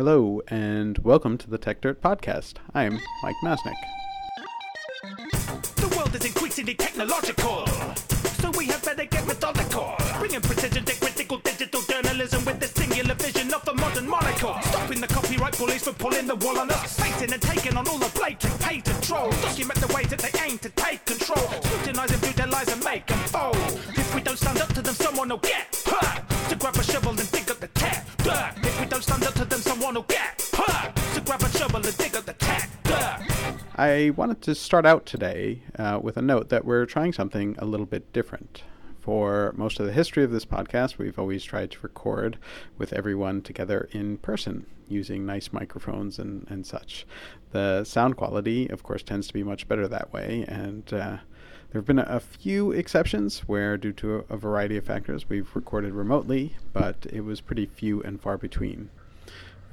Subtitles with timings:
[0.00, 2.54] Hello, and welcome to the Techdirt Podcast.
[2.72, 3.76] I'm Mike Masnick.
[5.76, 7.66] The world is increasingly technological,
[8.40, 9.94] so we better get methodical.
[10.18, 14.56] Bringing precision to critical digital journalism with the singular vision of the modern monocle.
[14.62, 16.98] Stopping the copyright bullies from pulling the wool on us.
[17.20, 18.58] And taking on all the blatant.
[19.42, 21.46] Document the ways that they aim to take control.
[21.86, 23.56] And make them fold.
[23.98, 26.22] If we don't stand up to them, someone will get hurt.
[26.48, 27.68] To grab a shovel and dig up the
[28.22, 28.52] dirt.
[28.62, 30.94] If we don't stand up to them, someone will get hurt.
[31.14, 32.34] To grab a shovel and dig up the.
[33.76, 37.64] I wanted to start out today uh, with a note that we're trying something a
[37.64, 38.62] little bit different.
[38.98, 42.36] For most of the history of this podcast, we've always tried to record
[42.76, 47.06] with everyone together in person using nice microphones and, and such.
[47.52, 51.16] The sound quality, of course, tends to be much better that way, and uh,
[51.70, 55.28] there have been a, a few exceptions where, due to a, a variety of factors,
[55.28, 58.90] we've recorded remotely, but it was pretty few and far between.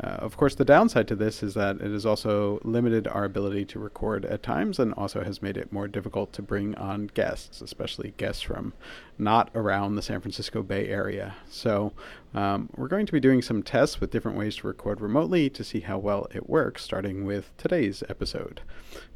[0.04, 3.66] Uh, of course, the downside to this is that it has also limited our ability
[3.66, 7.62] to record at times and also has made it more difficult to bring on guests,
[7.62, 8.74] especially guests from
[9.18, 11.36] not around the San Francisco Bay Area.
[11.50, 11.94] So,
[12.36, 15.64] um, we're going to be doing some tests with different ways to record remotely to
[15.64, 18.62] see how well it works, starting with today's episode.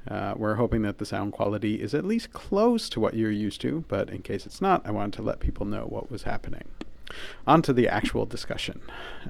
[0.08, 3.62] Uh, we're hoping that the sound quality is at least close to what you're used
[3.62, 6.64] to, but in case it's not, I wanted to let people know what was happening.
[7.48, 8.82] On to the actual discussion.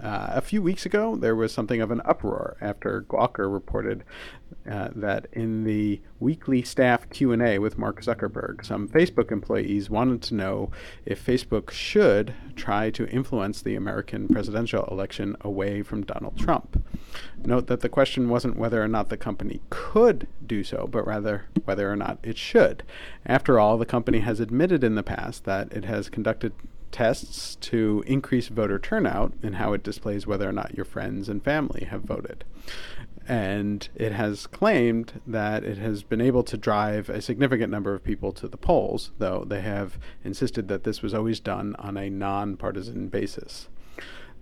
[0.01, 4.03] Uh, a few weeks ago, there was something of an uproar after Gawker reported
[4.69, 10.35] uh, that in the weekly staff Q&A with Mark Zuckerberg, some Facebook employees wanted to
[10.35, 10.71] know
[11.05, 16.83] if Facebook should try to influence the American presidential election away from Donald Trump.
[17.43, 21.45] Note that the question wasn't whether or not the company could do so, but rather
[21.65, 22.83] whether or not it should.
[23.25, 26.53] After all, the company has admitted in the past that it has conducted
[26.91, 31.43] tests to increase voter turnout and how it displays whether or not your friends and
[31.43, 32.43] family have voted.
[33.27, 38.03] And it has claimed that it has been able to drive a significant number of
[38.03, 42.09] people to the polls, though they have insisted that this was always done on a
[42.09, 43.69] nonpartisan basis.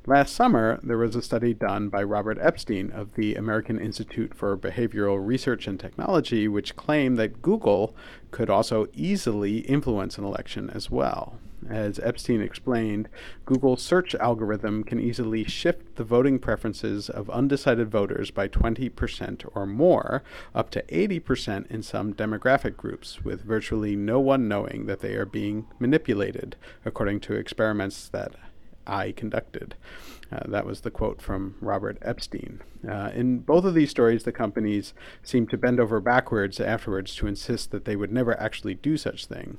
[0.05, 4.57] Last summer, there was a study done by Robert Epstein of the American Institute for
[4.57, 7.95] Behavioral Research and Technology, which claimed that Google
[8.31, 11.37] could also easily influence an election as well.
[11.67, 13.09] As Epstein explained,
[13.45, 19.65] Google's search algorithm can easily shift the voting preferences of undecided voters by 20% or
[19.65, 20.23] more,
[20.55, 25.25] up to 80% in some demographic groups, with virtually no one knowing that they are
[25.25, 26.55] being manipulated,
[26.85, 28.35] according to experiments that
[28.89, 29.75] I conducted.
[30.31, 32.61] Uh, that was the quote from Robert Epstein.
[32.87, 37.27] Uh, in both of these stories, the companies seemed to bend over backwards afterwards to
[37.27, 39.57] insist that they would never actually do such thing.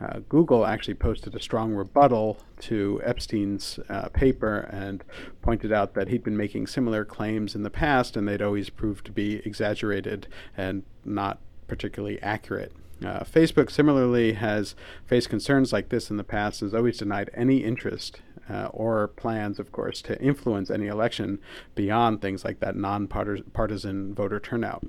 [0.00, 5.02] Uh, Google actually posted a strong rebuttal to Epstein's uh, paper and
[5.40, 9.06] pointed out that he'd been making similar claims in the past and they'd always proved
[9.06, 12.72] to be exaggerated and not particularly accurate.
[13.04, 14.74] Uh, Facebook similarly has
[15.06, 19.58] faced concerns like this in the past, has always denied any interest uh, or plans,
[19.58, 21.38] of course, to influence any election
[21.74, 24.84] beyond things like that nonpartisan voter turnout.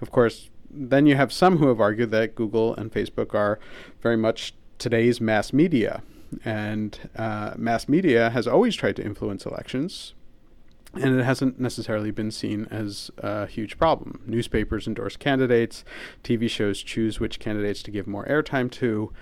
[0.00, 3.58] Of course, then you have some who have argued that Google and Facebook are
[4.00, 6.02] very much today's mass media.
[6.44, 10.14] And uh, mass media has always tried to influence elections,
[11.02, 14.20] and it hasn't necessarily been seen as a huge problem.
[14.26, 15.84] Newspapers endorse candidates,
[16.24, 19.12] TV shows choose which candidates to give more airtime to,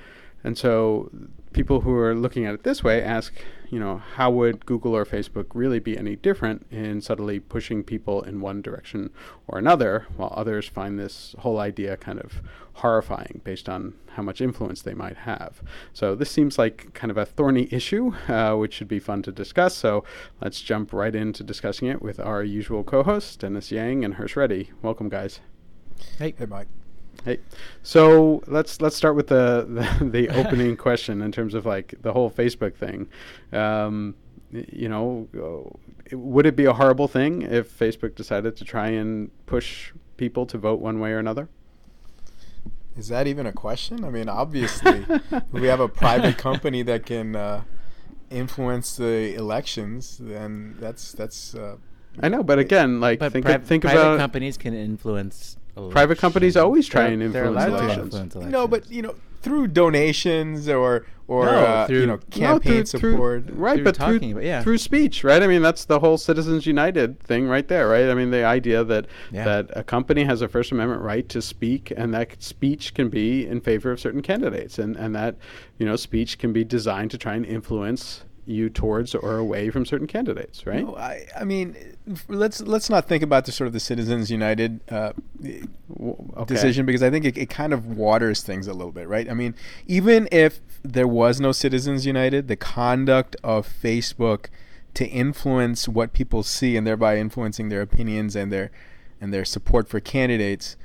[0.42, 1.10] and so
[1.54, 3.32] people who are looking at it this way ask,
[3.70, 8.22] you know, how would Google or Facebook really be any different in subtly pushing people
[8.22, 9.10] in one direction
[9.46, 12.42] or another, while others find this whole idea kind of
[12.74, 15.62] horrifying based on how much influence they might have.
[15.92, 19.32] So this seems like kind of a thorny issue, uh, which should be fun to
[19.32, 19.74] discuss.
[19.74, 20.04] So
[20.42, 24.70] let's jump right into discussing it with our usual co-hosts, Dennis Yang and Hersh Reddy.
[24.82, 25.40] Welcome, guys.
[26.18, 26.68] Hey, hey, Mike.
[27.24, 27.38] Hey,
[27.82, 29.66] so let's let's start with the
[30.00, 33.08] the, the opening question in terms of like the whole Facebook thing.
[33.52, 34.14] Um,
[34.50, 39.30] you know, uh, would it be a horrible thing if Facebook decided to try and
[39.46, 41.48] push people to vote one way or another?
[42.96, 44.04] Is that even a question?
[44.04, 45.04] I mean, obviously,
[45.50, 47.62] we have a private company that can uh,
[48.30, 51.54] influence the elections, then that's that's.
[51.54, 51.76] Uh,
[52.20, 55.56] I know, but again, like But think pri- think private about companies can influence.
[55.90, 58.36] Private companies always try They're- and influence allowed to elections.
[58.36, 62.50] no, but you know, through donations or or No, uh, through- you know, No, campaign
[62.80, 63.44] No, through- through- support.
[63.54, 63.76] right?
[63.76, 64.62] Through but talking through about- yeah.
[64.62, 65.42] through speech, right?
[65.42, 68.10] I mean, that's the whole Citizens United thing, right there, right?
[68.10, 69.44] I mean, the idea that Yeah.
[69.46, 73.46] that a company has a First Amendment right to speak, and that speech can be
[73.46, 75.36] in favor of certain candidates, and and that
[75.78, 79.86] you know speech can be designed to try and influence you towards or away from
[79.86, 80.84] certain candidates, right?
[80.84, 81.76] No, I, I mean,
[82.28, 85.12] let's let's not think about the sort of the Citizens United uh,
[85.42, 86.44] okay.
[86.46, 89.30] decision because I think it, it kind of waters things a little bit, right?
[89.30, 89.54] I mean,
[89.86, 94.46] even if there was no Citizens United, the conduct of Facebook
[94.94, 98.70] to influence what people see and thereby influencing their opinions and their
[99.20, 100.76] and their support for candidates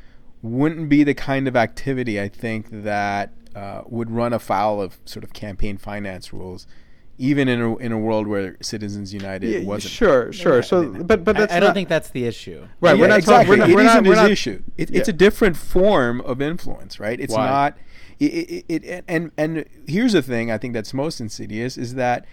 [0.41, 5.23] wouldn't be the kind of activity I think that uh, would run afoul of sort
[5.23, 6.67] of campaign finance rules,
[7.21, 9.91] even in a, in a world where Citizens United Yeah, wasn't.
[9.91, 10.55] sure, sure.
[10.55, 12.65] Yeah, so, but but I- that's I, don't not- think that's the issue.
[12.81, 12.95] right.
[12.95, 13.57] Yeah, we're not exactly.
[13.57, 13.59] talking.
[13.59, 14.63] We're not, It we're isn't not, we're not- issue.
[14.77, 17.19] It, It's a different form of influence, right?
[17.19, 17.45] It's Why?
[17.45, 17.77] not.
[18.19, 22.25] It, it, it, and and here's the thing I think that's most insidious is that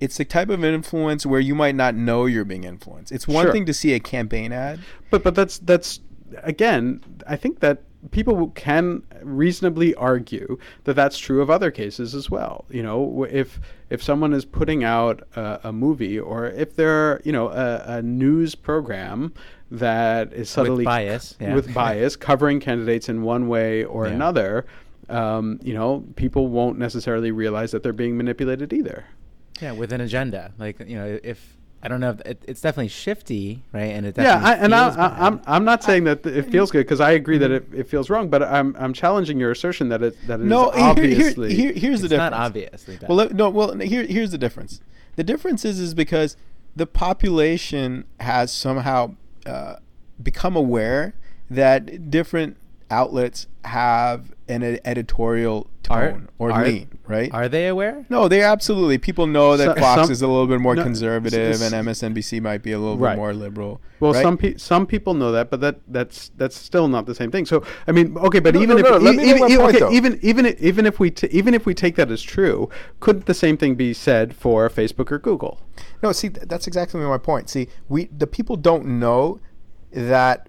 [0.00, 3.12] it's the type of influence where you might not know you're being influenced.
[3.12, 3.52] It's one Sure.
[3.52, 4.80] thing to see a campaign ad.
[5.10, 6.00] But but that's that's
[6.42, 7.00] again.
[7.26, 12.64] I think that people can reasonably argue that that's true of other cases as well.
[12.70, 13.60] You know, if
[13.90, 18.02] if someone is putting out a, a movie or if they're you know a, a
[18.02, 19.32] news program
[19.70, 21.54] that is subtly bias, yeah.
[21.54, 24.12] with bias covering candidates in one way or Yeah.
[24.14, 24.66] another.
[25.08, 29.04] Um, you know, people won't necessarily realize that they're being manipulated either.
[29.60, 30.52] Yeah, with an agenda.
[30.58, 33.92] Like you know, if I don't know, if it, it's definitely shifty, right?
[33.92, 35.22] And it Yeah, I, and I, feels I, bad.
[35.22, 38.08] I'm I'm not saying that it feels good because I agree that it, it feels
[38.08, 40.84] wrong, but I'm I'm challenging your assertion that it that it is No, here, here,
[40.90, 42.34] obviously here, here's the it's not difference.
[42.46, 43.08] obviously bad.
[43.10, 43.50] Well, no.
[43.50, 44.80] Well, here, here's the difference.
[45.16, 46.36] The difference is, is because
[46.74, 49.14] the population has somehow
[49.46, 49.76] uh,
[50.22, 51.14] become aware
[51.50, 52.56] that different
[52.94, 57.32] outlets have an ed- editorial Are- tone or are- lean, right?
[57.32, 58.04] Are they aware?
[58.10, 58.98] no, they absolutely.
[58.98, 61.72] People know that So- Fox some- is a little bit more no, conservative, s- s-
[61.72, 63.12] and MSNBC might be a little Right.
[63.14, 63.80] bit more liberal.
[64.00, 64.22] Well, right?
[64.22, 67.46] some pe- some people know that, but that that's that's still not the same thing.
[67.46, 69.76] So I mean, okay, but No, even no, if no, let e- me even, point,
[69.82, 72.68] okay, even even even if we t- even if we take that as true,
[73.00, 75.60] couldn't the same thing be said for Facebook or Google?
[76.02, 77.48] No, see, th- that's exactly my point.
[77.48, 79.38] See, we the people don't know
[79.92, 80.48] that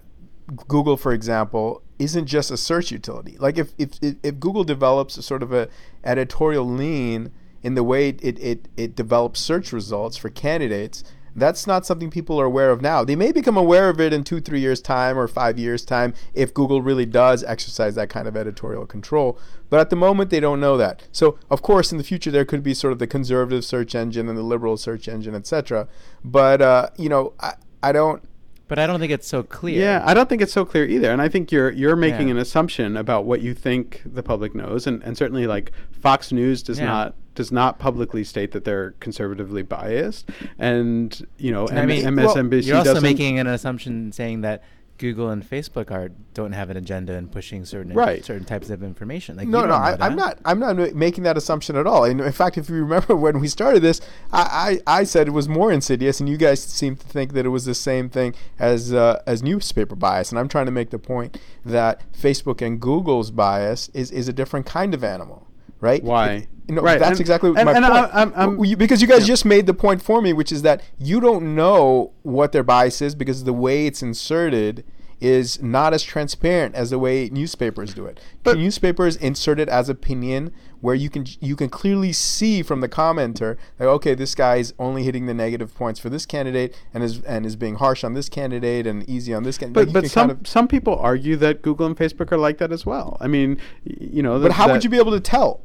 [0.68, 3.36] Google, for example, isn't just a search utility.
[3.38, 5.68] Like if if if, Google develops a sort of a
[6.04, 7.32] editorial lean
[7.62, 11.04] in the way it, it it develops search results for candidates.
[11.34, 13.04] That's not something people are aware of now.
[13.04, 16.14] They may become aware of it in two, three years' time or five years' time
[16.32, 19.38] if Google really does exercise that kind of editorial control.
[19.68, 21.02] But at the moment, they don't know that.
[21.12, 24.30] So, of course, in the future, there could be sort of the conservative search engine
[24.30, 25.88] and the liberal search engine, etc.
[26.24, 27.52] But uh, you know, I,
[27.82, 28.22] I don't.
[28.68, 29.80] But I don't think it's so clear.
[29.80, 31.10] Yeah, I don't think it's so clear either.
[31.12, 32.32] And I think you're you're making Yeah.
[32.34, 36.62] an assumption about what you think the public knows, and, and certainly like Fox News
[36.62, 36.86] does Yeah.
[36.86, 40.28] not does not publicly state that they're conservatively biased,
[40.58, 43.02] and you know, I M- mean, MSNBC You're also doesn't.
[43.02, 44.62] making an assumption saying that
[44.98, 48.24] Google and Facebook are don't have an agenda in pushing certain Right.
[48.24, 49.36] certain types of information.
[49.36, 50.38] Like No, no, I, I'm not.
[50.44, 52.04] I'm not making that assumption at all.
[52.04, 54.00] And in fact, if you remember when we started this,
[54.32, 57.46] I, I, I said it was more insidious, and you guys seem to think that
[57.46, 60.30] it was the same thing as uh, as newspaper bias.
[60.30, 64.32] And I'm trying to make the point that Facebook and Google's bias is is a
[64.32, 65.45] different kind of animal,
[65.80, 66.02] right?
[66.02, 66.48] Why?
[66.68, 67.94] Know, Right, that's and- exactly and- my and point.
[67.96, 69.26] I- I'm- I'm- because you guys yeah.
[69.34, 73.00] just made the point for me, which is that you don't know what their bias
[73.00, 74.82] is because the way it's inserted
[75.20, 78.18] is not as transparent as the way newspapers do it.
[78.42, 80.50] But- newspapers insert it as opinion
[80.82, 85.04] where you can you can clearly see from the commenter like okay this guy's only
[85.04, 88.28] hitting the negative points for this candidate and is and is being harsh on this
[88.28, 89.90] candidate and easy on this candidate.
[89.92, 93.16] But but some some people argue that Google and Facebook are like that as well.
[93.20, 94.38] I mean, you know.
[94.38, 95.60] but how would you be able to tell?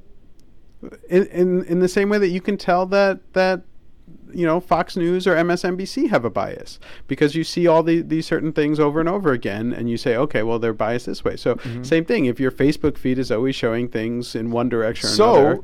[1.09, 3.61] In, in in the same way that you can tell that that
[4.33, 8.25] you know Fox News or MSNBC have a bias because you see all the, these
[8.25, 11.35] certain things over and over again and you say okay well they're biased this way
[11.35, 11.83] so Mm-hmm.
[11.83, 15.35] same thing if your Facebook feed is always showing things in one direction or So,
[15.35, 15.61] another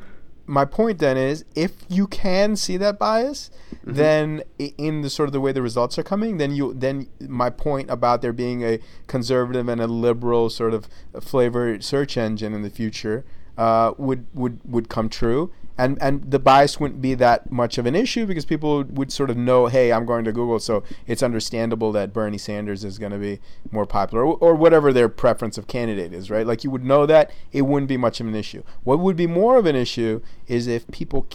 [0.50, 3.50] my point then is, if you can see that bias,
[3.86, 3.94] Mm-hmm.
[3.94, 4.44] then
[4.78, 7.90] in the sort of the way the results are coming, then you then my point
[7.90, 10.88] about there being a conservative and a liberal sort of
[11.22, 13.26] flavored search engine in the future
[13.58, 15.52] uh, would would would come true.
[15.80, 19.30] And, and the bias wouldn't be that much of an issue because people would, sort
[19.30, 23.12] of know, hey, I'm going to Google, so it's understandable that Bernie Sanders is going
[23.12, 26.48] to be more popular, or, or whatever their preference of candidate is, right?
[26.48, 28.64] Like you would know that it wouldn't be much of an issue.
[28.84, 31.28] What would be more of an issue is if people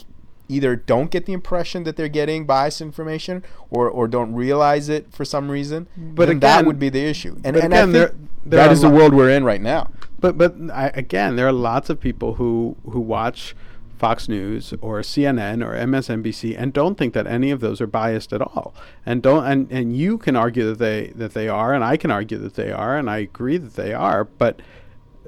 [0.49, 5.13] either don't get the impression that they're getting biased information or, or don't realize it
[5.13, 5.87] for some reason.
[5.97, 7.37] But then that would be the issue.
[7.45, 9.91] And, and again, there- there that are the world we're in right now.
[10.19, 13.55] but but I, again there are lots of people who who watch
[13.99, 18.33] Fox News or CNN or MSNBC and don't think that any of those are biased
[18.33, 18.75] at all
[19.07, 22.11] and don't and, and you can argue that they that they are and I can
[22.11, 24.59] argue that they are and I agree that they are but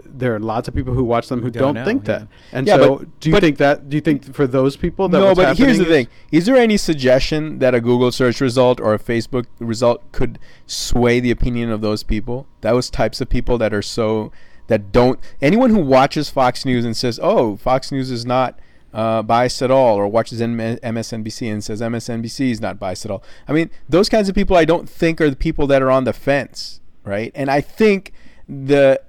[0.06, 2.18] there are lots of people who watch them who don't don't, know, think yeah.
[2.18, 2.28] that.
[2.52, 3.88] And Yeah, so, but- do you but- think that?
[3.88, 6.46] Do you think for those people that no, what's but here's the happening thing: is
[6.46, 11.30] there any suggestion that a Google search result or a Facebook result could sway the
[11.30, 12.46] opinion of those people?
[12.60, 14.32] Those types of people that are so
[14.66, 18.58] that don't anyone who watches Fox News and says, "Oh, Fox News is not."
[18.92, 23.10] Uh, biased at all, or watches M- MSNBC and says MSNBC is not biased at
[23.10, 23.24] all.
[23.48, 26.04] I mean, those kinds of people I don't think are the people that are on
[26.04, 27.32] the fence, right?
[27.34, 28.12] And I think
[28.48, 29.00] the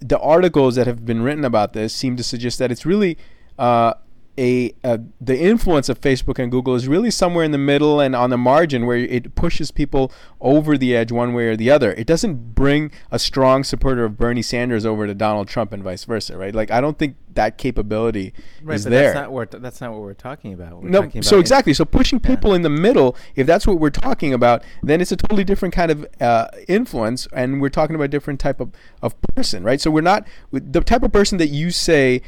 [0.00, 3.16] the articles that have been written about this seem to suggest that it's really
[3.58, 3.94] uh,
[4.38, 8.14] a, a the influence of Facebook and Google is really somewhere in the middle and
[8.14, 11.92] on the margin where it pushes people over the edge one way or the other.
[11.92, 16.04] It doesn't bring a strong supporter of Bernie Sanders over to Donald Trump and vice
[16.04, 16.54] versa, right?
[16.54, 19.02] Like I don't think that capability Right, is but there.
[19.12, 20.82] that's not what that's not what we're talking about.
[20.82, 21.74] We're No, talking so exactly.
[21.74, 22.30] So pushing Yeah.
[22.30, 25.74] people in the middle, if that's what we're talking about, then it's a totally different
[25.74, 28.70] kind of uh, influence, and we're talking about a different type of,
[29.02, 29.80] of person, right?
[29.80, 32.22] So we're not the type of person that you say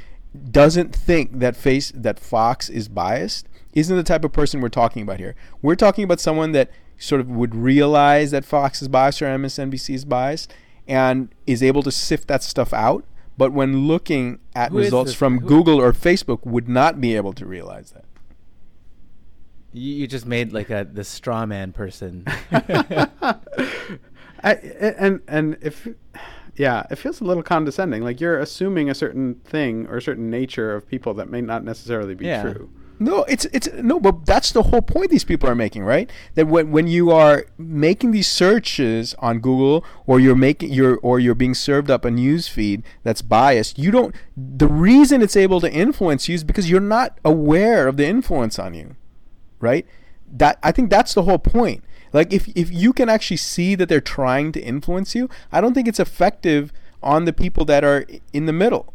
[0.51, 5.03] doesn't think that face that Fox is biased isn't the type of person we're talking
[5.03, 5.35] about here.
[5.63, 9.95] We're talking about someone that sort of would realize that Fox is biased or MSNBC
[9.95, 10.53] is biased
[10.87, 13.05] and is able to sift that stuff out.
[13.37, 17.15] But when looking at Who is results from who- Google or Facebook, would not be
[17.15, 18.05] able to realize that.
[19.73, 22.25] You, you just made like a the straw man person.
[24.43, 25.87] I, and and if
[26.59, 28.03] yeah, it feels a little condescending.
[28.03, 31.65] Like you're assuming a certain thing or a certain nature of people that may not
[31.65, 32.43] necessarily be Yeah.
[32.43, 32.71] true.
[33.01, 36.11] No, it's it's no, but that's the whole point these people are making, right?
[36.35, 41.21] That when when you are making these searches on Google or you're making you're or
[41.21, 45.61] you're being served up a news feed that's biased, you don't the reason it's able
[45.61, 48.97] to influence you is because you're not aware of the influence on you.
[49.61, 49.87] Right?
[50.33, 51.85] That I think that's the whole point.
[52.13, 55.75] Like if if you can actually see that they're trying to influence you, I don't
[55.75, 56.73] think it's effective
[57.03, 58.93] on the people that are in the middle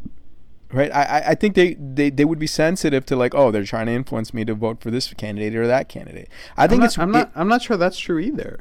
[0.73, 0.91] right?
[0.93, 3.91] I, I- think they, they, they would be sensitive to like, oh, they're trying to
[3.91, 6.29] influence me to vote for this candidate or that candidate.
[6.57, 8.59] I think I'm it's not, I'm not I'm not sure that's true either.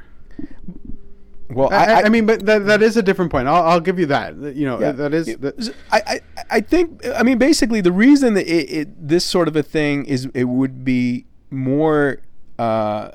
[1.50, 3.48] well, I, I, I mean, but that, that is a different point.
[3.48, 4.40] I'll, I'll give you that.
[4.40, 7.92] That, You know, yeah, that is that, I, I I think I mean basically the
[7.92, 12.18] reason that it, it this sort of a thing is it would be more
[12.58, 13.12] uh,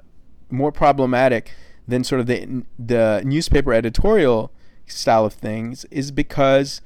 [0.49, 1.51] more problematic
[1.87, 4.51] than sort of the the newspaper editorial
[4.85, 6.81] style of things is because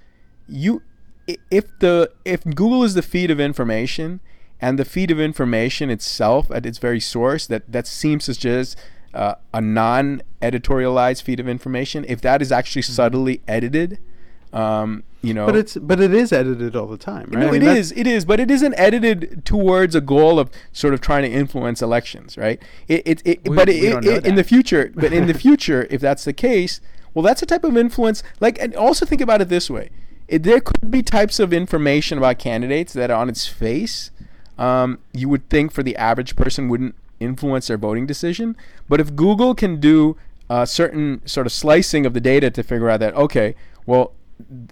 [0.47, 0.81] you
[1.49, 4.19] if the if Google is the feed of information
[4.59, 8.77] and the feed of information itself at its very source that that seems to just
[9.13, 13.99] uh, a non-editorialized feed of information if that is actually subtly edited
[14.53, 17.41] um, you know but it's but it is edited all the time, right?
[17.41, 17.91] no, I mean, it that- is.
[17.93, 21.81] It is, but it isn't edited towards a goal of sort of trying to influence
[21.81, 22.61] elections, right?
[22.87, 25.27] It, it, it We- but we it, don't know it, in the future, but in
[25.27, 26.81] the future, if that's the case,
[27.13, 28.23] well, that's a type of influence.
[28.39, 29.89] Like, and also think about it this way:
[30.27, 34.11] it, there could be types of information about candidates that, on its face,
[34.57, 38.55] um, you would think for the average person wouldn't influence their voting decision.
[38.89, 40.17] But if Google can do
[40.49, 44.13] a certain sort of slicing of the data to figure out that okay, well,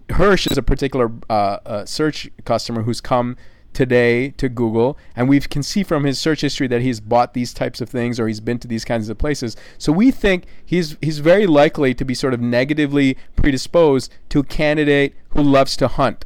[0.09, 3.37] Hersh is a particular uh, uh, search customer who's come
[3.73, 7.53] today to Google, and we can see from his search history that he's bought these
[7.53, 9.55] types of things or he's been to these kinds of places.
[9.77, 14.43] So we think he's he's very likely to be sort of negatively predisposed to a
[14.43, 16.25] candidate who loves to hunt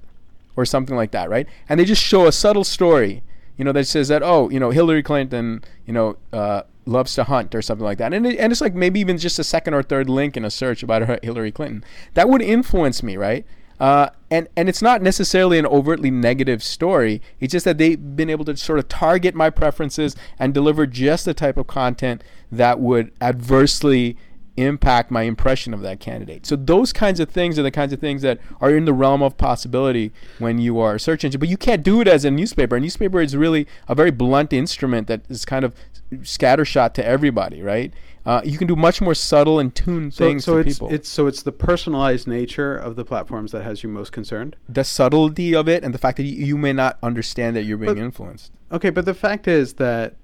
[0.55, 1.47] or something like that, right?
[1.67, 3.23] And they just show a subtle story,
[3.57, 7.23] you know, that says that oh, you know, Hillary Clinton, you know, uh, loves to
[7.23, 9.73] hunt or something like that, and it, and it's like maybe even just a second
[9.73, 11.83] or third link in a search about Hillary Clinton.
[12.13, 13.45] That would influence me, right?
[13.79, 17.21] Uh, and and it's not necessarily an overtly negative story.
[17.39, 21.25] It's just that they've been able to sort of target my preferences and deliver just
[21.25, 24.15] the type of content that would adversely
[24.55, 26.45] impact my impression of that candidate.
[26.45, 29.23] So those kinds of things are the kinds of things that are in the realm
[29.23, 31.39] of possibility when you are a search engine.
[31.39, 32.75] But you can't do it as a newspaper.
[32.75, 35.73] A newspaper is really a very blunt instrument that is kind of
[36.21, 37.93] scattershot to everybody, right?
[38.25, 40.93] Uh, you can do much more subtle and tuned so, things so to it's people.
[40.93, 44.55] it's so it's the personalized nature of the platforms that has you most concerned.
[44.69, 47.77] the subtlety of it and the fact that you, you may not understand that you're
[47.77, 48.51] being But- influenced.
[48.71, 50.15] Okay, but the fact is that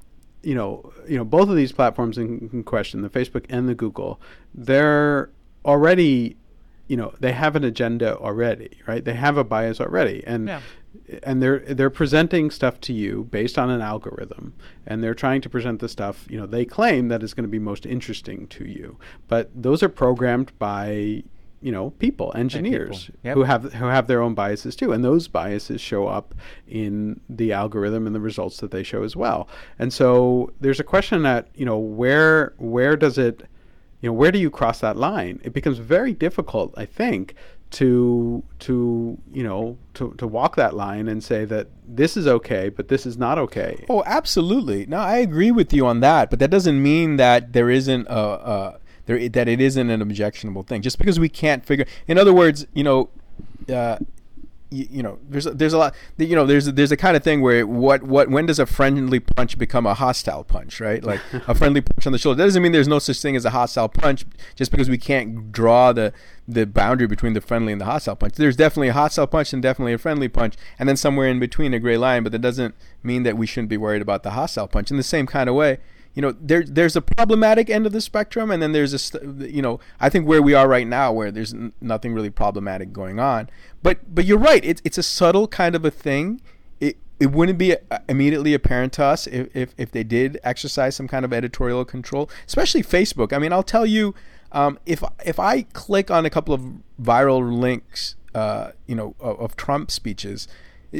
[0.41, 3.75] you know, you know, both of these platforms in, in question, the Facebook and the
[3.75, 4.21] Google,
[4.55, 5.29] they're
[5.65, 6.37] already,
[6.87, 9.03] you know, they have an agenda already, right?
[9.03, 10.61] They have a bias already, and Yeah.
[11.23, 14.53] And they're they're presenting stuff to you based on an algorithm,
[14.85, 17.49] and they're trying to present the stuff you know they claim that is going to
[17.49, 18.97] be most interesting to you,
[19.27, 21.23] but those are programmed by
[21.61, 22.31] you know people.
[22.35, 23.35] engineers Yep.
[23.35, 26.33] who have who have their own biases too and those biases show up
[26.67, 29.47] in the algorithm and the results that they show as well.
[29.77, 33.43] And so there's a question that you know where where does it
[34.01, 35.41] you know where do you cross that line?
[35.43, 37.35] It becomes very difficult i think
[37.71, 42.69] to to you know to to walk that line and say that this is okay,
[42.69, 43.85] but this is not okay.
[43.89, 44.85] Oh, absolutely.
[44.85, 48.19] No, I agree with you on that, but that doesn't mean that there isn't a,
[48.19, 50.81] a there that it isn't an objectionable thing.
[50.81, 53.09] Just because we can't figure, in other words, you know,
[53.71, 53.97] uh,
[54.71, 57.17] you, you, know, there's a, there's a lot, you know, there's a, there's a kind
[57.17, 61.03] of thing where what what when does a friendly punch become a hostile punch, right?
[61.03, 62.37] Like a friendly punch on the shoulder.
[62.37, 65.51] That doesn't mean there's no such thing as a hostile punch, just because we can't
[65.51, 66.13] draw the
[66.47, 68.35] the boundary between the friendly and the hostile punch.
[68.35, 71.73] There's definitely a hostile punch and definitely a friendly punch, and then somewhere in between
[71.73, 72.23] a gray line.
[72.23, 74.91] But that doesn't mean that we shouldn't be worried about the hostile punch.
[74.91, 75.79] In the same kind of way,
[76.15, 79.61] you know there there's a problematic end of the spectrum and then there's a you
[79.61, 83.19] know I think where we are right now where there's n- nothing really problematic going
[83.19, 83.49] on.
[83.83, 86.41] But but you're right it's it's a subtle kind of a thing.
[86.79, 90.95] It it wouldn't be uh, immediately apparent to us if, if, if they did exercise
[90.95, 93.31] some kind of editorial control especially Facebook.
[93.31, 94.15] I mean I'll tell you
[94.51, 96.63] um, if if I click on a couple of
[97.01, 100.47] viral links uh, you know of, of Trump speeches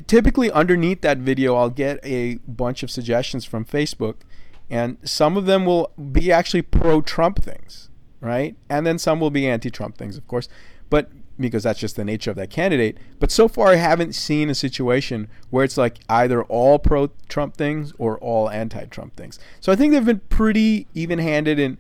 [0.05, 4.17] typically underneath that video I'll get a bunch of suggestions from Facebook
[4.69, 7.89] and some of them will be actually pro-Trump things,
[8.21, 8.55] right?
[8.69, 10.47] And then some will be anti-Trump things, of course,
[10.89, 11.09] but
[11.39, 12.97] because that's just the nature of that candidate.
[13.17, 17.93] But so far, I haven't seen a situation where it's like either all pro-Trump things
[17.97, 19.39] or all anti-Trump things.
[19.61, 21.77] So I think they've been pretty even-handed in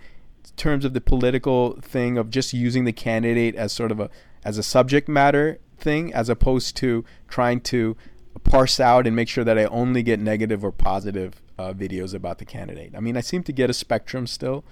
[0.55, 4.09] terms of the political thing of just using the candidate as sort of a
[4.43, 7.95] as a subject matter thing, as opposed to trying to
[8.43, 12.37] parse out and make sure that I only get negative or positive uh, videos about
[12.37, 12.93] the candidate.
[12.95, 14.63] I mean, I seem to get a spectrum still,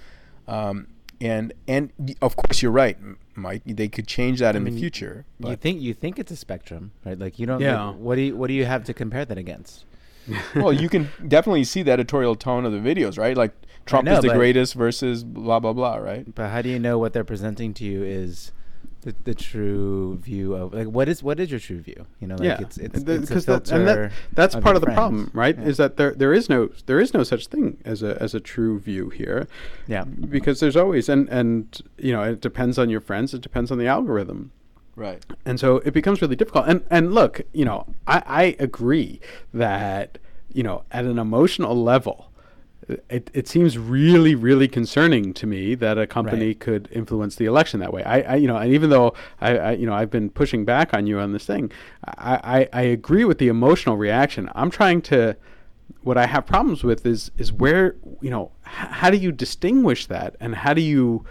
[0.47, 0.87] um,
[1.19, 1.91] and and
[2.21, 2.97] of course you're right,
[3.35, 3.63] Mike.
[3.65, 5.25] They could change that I in mean, the future.
[5.39, 7.19] You think you think it's a spectrum, right?
[7.19, 7.59] Like you don't.
[7.59, 7.83] Yeah.
[7.83, 9.83] Like, what do you what do you have to compare that against?
[10.55, 13.35] well, you can definitely see the editorial tone of the videos, right?
[13.35, 13.51] Like
[13.85, 16.33] Trump know, is the greatest versus blah blah blah, right?
[16.33, 18.51] But how do you know what they're presenting to you is
[19.07, 22.05] the, the true view of like what is what is your true view?
[22.19, 22.57] You know like yeah.
[22.59, 24.97] it's it's, because that, and that, that's part of the friends.
[24.97, 25.65] problem right yeah.
[25.65, 28.41] is that there there is no there is no such thing as a as a
[28.41, 29.47] true view here.
[29.87, 30.03] Yeah.
[30.03, 33.77] Because there's always and and you know it depends on your friends it depends on
[33.77, 34.51] the algorithm.
[34.97, 35.25] Right.
[35.45, 36.65] And so it becomes really difficult.
[36.67, 39.21] And and look you know i i agree
[39.53, 40.17] that
[40.51, 42.29] you know at an emotional level
[43.09, 46.59] it, it seems really, really concerning to me that a company right.
[46.59, 48.03] could influence the election that way.
[48.03, 50.93] I, I, you know, and even though I, I, you know, I've been pushing back
[50.93, 51.71] on you on this thing,
[52.05, 54.49] I, I, I agree with the emotional reaction.
[54.55, 55.35] I'm trying to,
[56.01, 60.05] what I have problems with is, is where, you know, h- how do you distinguish
[60.07, 61.25] that, and how do you,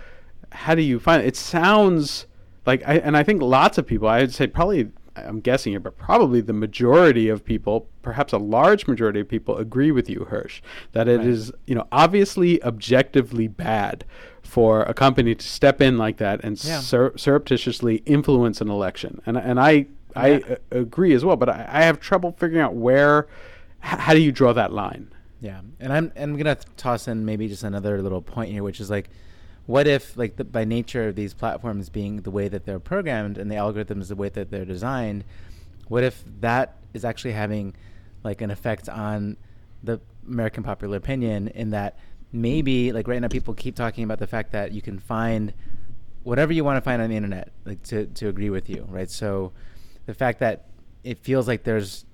[0.52, 1.28] how do you find it?
[1.28, 2.26] It sounds
[2.66, 5.96] like, I, and I think lots of people, I'd say probably I'm guessing here, but
[5.96, 10.61] probably the majority of people, perhaps a large majority of people, agree with you, Hersh,
[10.92, 11.26] that it right.
[11.26, 14.05] is, you know, obviously objectively bad
[14.42, 16.81] for a company to step in like that and yeah.
[16.81, 19.20] sur- surreptitiously influence an election.
[19.26, 20.57] And and I I yeah.
[20.70, 23.26] agree as well, but I, I, have trouble figuring out where,
[23.85, 25.12] h- how do you draw that line?
[25.40, 28.88] Yeah, and I'm I'm gonna toss in maybe just another little point here, which is
[28.88, 29.11] like
[29.66, 33.38] what if like the, by nature of these platforms being the way that they're programmed
[33.38, 35.24] and the algorithms the way that they're designed
[35.88, 37.74] what if that is actually having
[38.24, 39.37] like an effect on
[39.83, 41.98] the american popular opinion in that
[42.33, 45.52] maybe like right now people keep talking about the fact that you can find
[46.22, 49.11] whatever you want to find on the internet like to, to agree with you right?
[49.11, 49.52] So
[50.07, 50.66] the fact that
[51.05, 52.05] it feels like there's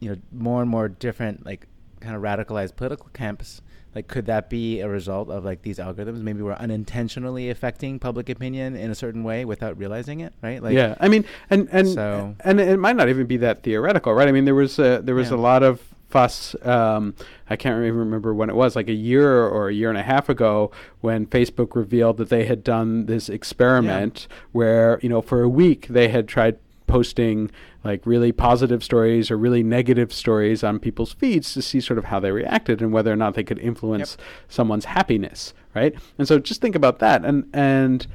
[0.00, 1.66] you know more and more different like
[2.00, 3.62] kind of radicalized political camps
[3.94, 8.28] like could that be a result of like these algorithms maybe we're unintentionally affecting public
[8.28, 11.88] opinion in a certain way without realizing it right like yeah i mean and and
[11.88, 15.00] so, and it might not even be that theoretical right i mean there was a,
[15.02, 15.36] there was yeah.
[15.36, 17.14] a lot of fuss um,
[17.50, 20.02] i can't even remember when it was like a year or a year and a
[20.02, 24.36] half ago when facebook revealed that they had done this experiment yeah.
[24.52, 27.50] where you know for a week they had tried posting
[27.82, 32.06] like really positive stories or really negative stories on people's feeds to see sort of
[32.06, 34.26] how they reacted and whether or not they could influence yep.
[34.48, 35.94] someone's happiness, right?
[36.18, 37.24] And so just think about that.
[37.24, 38.06] And and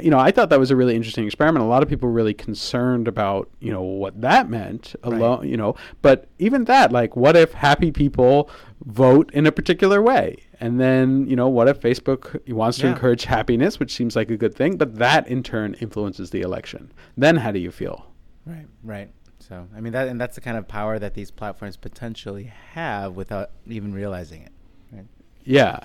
[0.00, 1.64] you know, I thought that was a really interesting experiment.
[1.64, 5.48] A lot of people were really concerned about, you know, what that meant alone, right.
[5.48, 8.50] you know, but even that, like, what if happy people
[8.84, 10.36] vote in a particular way?
[10.60, 12.92] And then, you know, what if Facebook wants to yeah.
[12.92, 16.92] encourage happiness, which seems like a good thing, but that in turn influences the election?
[17.16, 18.06] Then how do you feel?
[18.46, 19.10] Right, right.
[19.38, 23.14] So, I mean, that and that's the kind of power that these platforms potentially have
[23.14, 24.52] without even realizing it.
[24.92, 25.06] Right?
[25.44, 25.80] Yeah,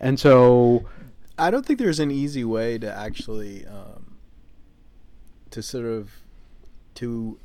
[0.00, 0.86] and so
[1.38, 4.16] I don't think there's an easy way to actually um,
[5.50, 6.10] to sort of
[6.96, 7.38] to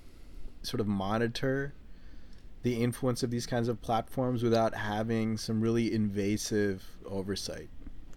[0.61, 1.73] sort of monitor
[2.63, 7.69] the influence of these kinds of platforms without having some really invasive oversight,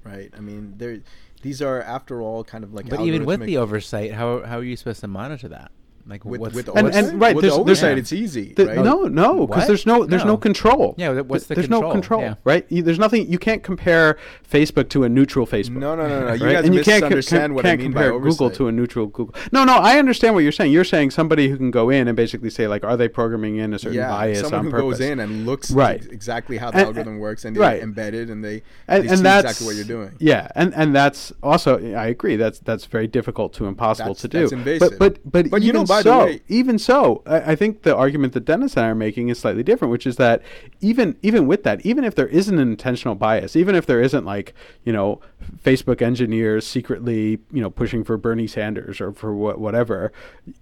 [0.04, 0.32] right?
[0.36, 1.00] I mean, there
[1.42, 2.88] these are, after all, kind of like.
[2.88, 5.70] But even with the oversight, how how are you supposed to monitor that?
[6.04, 8.00] Like with, what's with And- oversight, and- right, with there's- the there's- oversight, yeah.
[8.00, 8.78] it's easy, The- right?
[8.84, 10.36] No, no, because there's no there's no, No.
[10.36, 10.94] control.
[10.98, 11.92] Yeah, what's the there's no control?
[11.92, 12.34] control, Yeah.
[12.44, 12.66] right?
[12.68, 13.30] You, there's nothing.
[13.30, 14.18] You can't compare
[14.50, 15.76] Facebook to a neutral Facebook.
[15.76, 16.32] No, no, no, no.
[16.32, 18.66] You guys and you can't, co- misunderstand what I can't mean by compare Google to
[18.66, 19.34] a neutral Google.
[19.52, 20.72] No, no, I understand what you're saying.
[20.72, 23.72] You're saying somebody who can go in and basically say like, are they programming in
[23.72, 24.98] a certain yeah, bias someone on who purpose?
[24.98, 26.04] goes in and looks Right.
[26.10, 27.80] exactly how the And- algorithm works and they right.
[27.82, 30.12] embed it and they, and, they and see that's exactly what you're doing.
[30.18, 32.34] Yeah, and and that's also I agree.
[32.36, 34.40] That's that's very difficult to impossible to do.
[34.40, 34.98] that's invasive.
[34.98, 37.56] But but but, But you even know, by the so, way- even so, I, I
[37.56, 40.42] think the argument that Dennis and I are making is slightly different, which is that
[40.80, 44.24] even even with that, even if there isn't an intentional bias, even if there isn't
[44.24, 45.20] like you know
[45.62, 50.12] Facebook engineers secretly you know pushing for Bernie Sanders or for what whatever,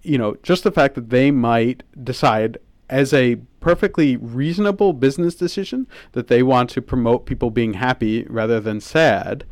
[0.03, 2.57] you know, just the fact that they might decide
[2.89, 8.59] as a perfectly reasonable business decision that they want to promote people being happy rather
[8.59, 9.45] than sad,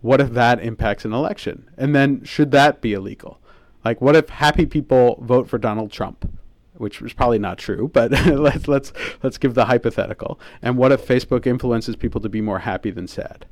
[0.00, 1.68] what if that impacts an election?
[1.76, 3.38] And then should that be illegal?
[3.86, 6.28] Like what if happy people vote for Donald Trump?
[6.76, 10.40] Which is probably not true, but let's let's let's give the hypothetical.
[10.60, 13.46] And what if Facebook influences people to be more happy than sad?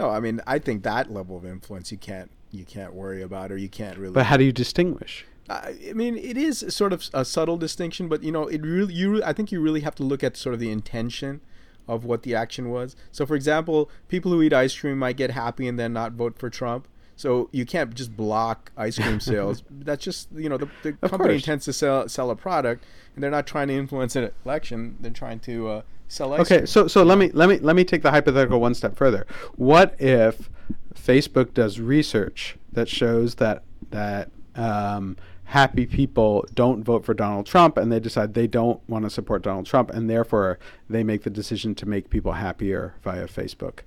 [0.00, 3.52] No, I mean, I think that level of influence you can't you can't worry about
[3.52, 4.14] or you can't really.
[4.14, 5.24] But how do you distinguish?
[5.48, 9.22] I mean, it is sort of a subtle distinction, but you know, it really you
[9.22, 11.40] I think you really have to look at sort of the intention
[11.86, 12.96] of what the action was.
[13.12, 16.36] So, for example, people who eat ice cream might get happy and then not vote
[16.36, 16.88] for Trump.
[17.16, 19.62] So you can't just block ice cream sales.
[19.70, 21.42] That's just you know the, the company course.
[21.42, 24.96] intends to sell sell a product, and they're not trying to influence an election.
[25.00, 26.66] They're trying to uh, sell ice Okay, cream.
[26.66, 29.26] so so let me let me let me take the hypothetical one step further.
[29.56, 30.50] What if
[30.94, 37.76] Facebook does research that shows that that um, happy people don't vote for Donald Trump,
[37.76, 41.30] and they decide they don't want to support Donald Trump, and therefore they make the
[41.30, 43.80] decision to make people happier via Facebook?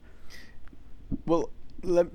[1.26, 1.50] Well,
[1.84, 2.08] let,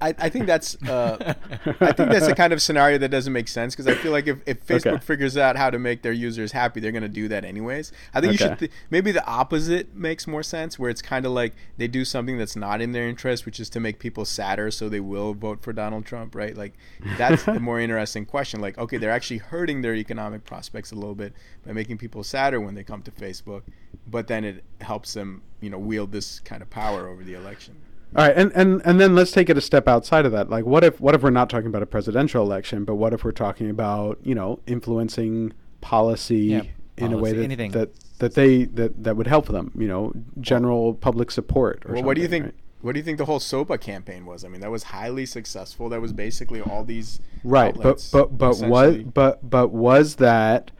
[0.00, 1.34] I, I think that's uh,
[1.80, 4.26] I think that's the kind of scenario that doesn't make sense because I feel like
[4.26, 5.04] if, if Facebook Okay.
[5.04, 7.92] figures out how to make their users happy, they're going to do that anyways.
[8.12, 11.32] I think you should th- maybe the opposite makes more sense, where it's kind of
[11.32, 14.70] like they do something that's not in their interest, which is to make people sadder,
[14.70, 16.56] so they will vote for Donald Trump, right?
[16.56, 16.74] Like
[17.18, 18.60] that's the more interesting question.
[18.60, 21.32] Like, okay, they're actually hurting their economic prospects a little bit
[21.66, 23.62] by making people sadder when they come to Facebook,
[24.06, 27.76] but then it helps them, you know, wield this kind of power over the election.
[28.16, 30.48] All right, and, and and then let's take it a step outside of that.
[30.48, 33.24] Like, what if what if we're not talking about a presidential election, but what if
[33.24, 36.62] we're talking about you know influencing policy Yeah,
[36.96, 37.72] in a way that anything.
[37.72, 39.72] that that they that that would help them?
[39.76, 41.82] You know, general public support.
[41.86, 42.44] Or Well, what do you think?
[42.46, 42.54] right?
[42.82, 44.44] What do you think the whole SOPA campaign was?
[44.44, 45.88] I mean, that was highly successful.
[45.88, 50.70] That was basically all these Right, outlets but but but was but but was that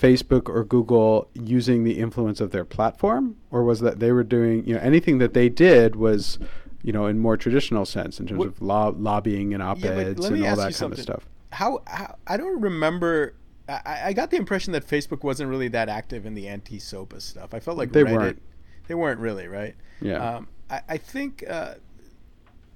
[0.00, 4.66] Facebook or Google using the influence of their platform, or was that they were doing
[4.66, 6.38] you know anything that they did was
[6.84, 10.32] you know in more traditional sense in terms What- of law, lobbying and op-eds let
[10.32, 10.98] and all that kind something.
[11.00, 11.28] of stuff.
[11.50, 13.34] How, how I don't remember.
[13.68, 17.54] I, I got the impression that Facebook wasn't really that active in the anti-SOPA stuff.
[17.54, 18.42] I felt like They Reddit, weren't.
[18.88, 19.74] They weren't really right.
[20.02, 20.36] Yeah.
[20.36, 21.42] Um, I, I think.
[21.48, 21.74] Uh,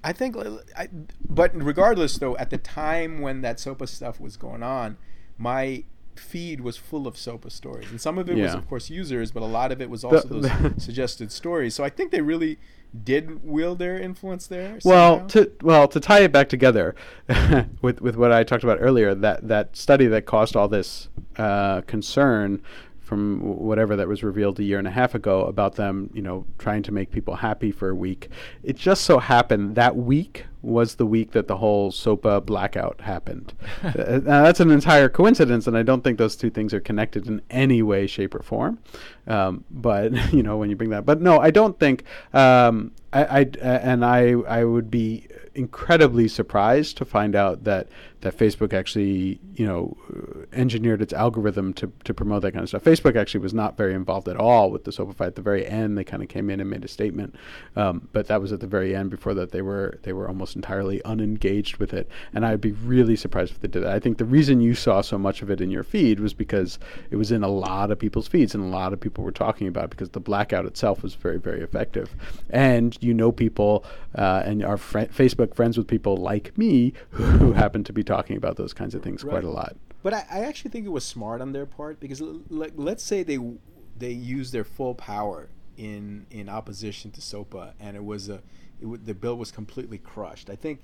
[0.03, 0.37] I think,
[0.77, 0.87] I,
[1.29, 4.97] but regardless, though, at the time when that SOPA stuff was going on,
[5.37, 5.83] my
[6.15, 9.43] feed was full of SOPA stories, and some of it was, of course, users, but
[9.43, 10.49] a lot of it was also those
[10.83, 11.75] suggested stories.
[11.75, 12.57] So I think they really
[13.03, 14.79] did wield their influence there.
[14.83, 16.95] Well, to well to tie it back together
[17.81, 21.81] with with what I talked about earlier, that that study that caused all this uh,
[21.81, 22.61] concern
[22.99, 26.45] from whatever that was revealed a year and a half ago about them, you know,
[26.59, 28.29] trying to make people happy for a week.
[28.61, 33.53] It just so happened that week was the week that the whole SOPA blackout happened.
[33.83, 37.27] uh, now that's an entire coincidence, and I don't think those two things are connected
[37.27, 38.79] in any way, shape, or form.
[39.27, 42.03] Um, but you know, when you bring that, but no, I don't think.
[42.33, 47.87] Um, I, I uh, and I I would be incredibly surprised to find out that
[48.21, 52.69] that Facebook actually you know uh, engineered its algorithm to, to promote that kind of
[52.69, 52.83] stuff.
[52.83, 55.27] Facebook actually was not very involved at all with the SOPA fight.
[55.27, 57.35] At the very end, they kind of came in and made a statement,
[57.75, 59.09] um, but that was at the very end.
[59.09, 63.15] Before that, they were they were almost entirely unengaged with it, and I'd be really
[63.15, 63.93] surprised if they did that.
[63.93, 66.79] I think the reason you saw so much of it in your feed was because
[67.11, 69.67] it was in a lot of people's feeds, and a lot of people were talking
[69.67, 72.15] about it because the blackout itself was very very effective,
[72.49, 73.83] and you know people
[74.15, 78.37] uh, and are fri Facebook friends with people like me who happen to be talking
[78.37, 79.75] about those kinds of things quite a lot.
[80.01, 83.03] But I, I actually think it was smart on their part because, l- like, let's
[83.03, 83.39] say they
[83.97, 88.41] they used their full power in in opposition to SOPA, and it was a
[88.81, 90.49] it would, the bill was completely crushed.
[90.49, 90.81] I think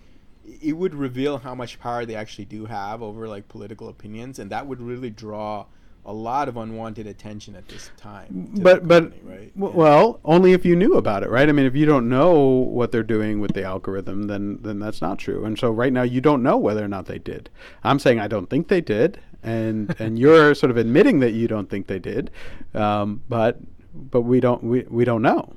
[0.61, 4.51] it would reveal how much power they actually do have over like political opinions, and
[4.51, 5.65] that would really draw
[6.07, 8.51] a lot of unwanted attention at this time.
[8.61, 9.51] but but right?
[9.57, 9.81] w- Yeah.
[9.83, 11.49] well, only if you knew about it, right?
[11.49, 15.01] I mean, if you don't know what they're doing with the algorithm, then then that's
[15.01, 15.45] not true.
[15.45, 17.49] And so right now, you don't know whether or not they did.
[17.83, 21.47] I'm saying I don't think they did, and and you're sort of admitting that you
[21.47, 22.29] don't think they did,
[22.75, 23.57] um, but
[23.95, 25.53] but we don't we, we don't know,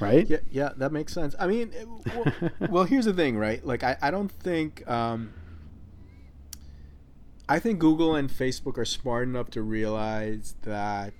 [0.00, 0.28] right?
[0.28, 1.34] Yeah, yeah, that makes sense.
[1.38, 1.72] I mean,
[2.14, 2.32] well,
[2.70, 3.64] well, here's the thing, right?
[3.64, 5.32] Like, I, I don't think, um,
[7.48, 11.14] I think Google and Facebook are smart enough to realize that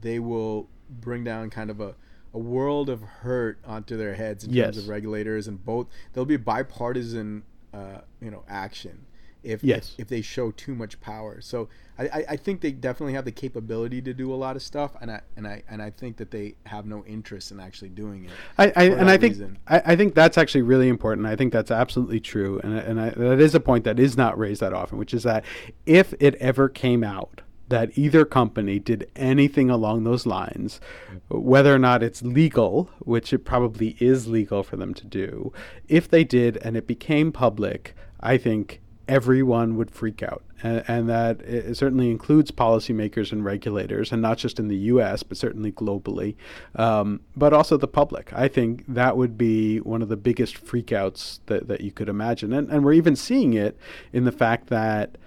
[0.00, 1.94] they will bring down kind of a,
[2.34, 4.66] a world of hurt onto their heads in Yes.
[4.66, 9.06] terms of regulators, and both there'll be bipartisan, uh, you know, action
[9.42, 9.94] if, Yes.
[9.94, 11.40] if if they show too much power.
[11.40, 14.62] So I, I, I think they definitely have the capability to do a lot of
[14.62, 17.90] stuff, and I and I and I think that they have no interest in actually
[17.90, 18.30] doing it.
[18.58, 19.36] I, I and I think.
[19.66, 21.26] I, I think that's actually really important.
[21.26, 24.38] I think that's absolutely true, and and I, that is a point that is not
[24.38, 25.44] raised that often, which is that
[25.86, 30.80] if it ever came out that either company did anything along those lines,
[31.28, 35.52] whether or not it's legal, which it probably is legal for them to do,
[35.86, 40.44] if they did and it became public, I think everyone would freak out.
[40.62, 45.24] And, and that it certainly includes policymakers and regulators, and not just in the US,
[45.24, 46.36] but certainly globally,
[46.76, 48.32] um, but also the public.
[48.32, 52.52] I think that would be one of the biggest freakouts that, that you could imagine.
[52.52, 53.76] And, and we're even seeing it
[54.12, 55.18] in the fact that,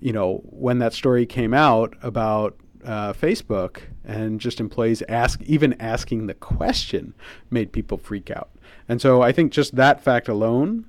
[0.00, 5.80] you know, when that story came out about uh, Facebook and just employees ask even
[5.80, 7.14] asking the question
[7.50, 8.50] made people freak out.
[8.88, 10.86] And so I think just that fact alone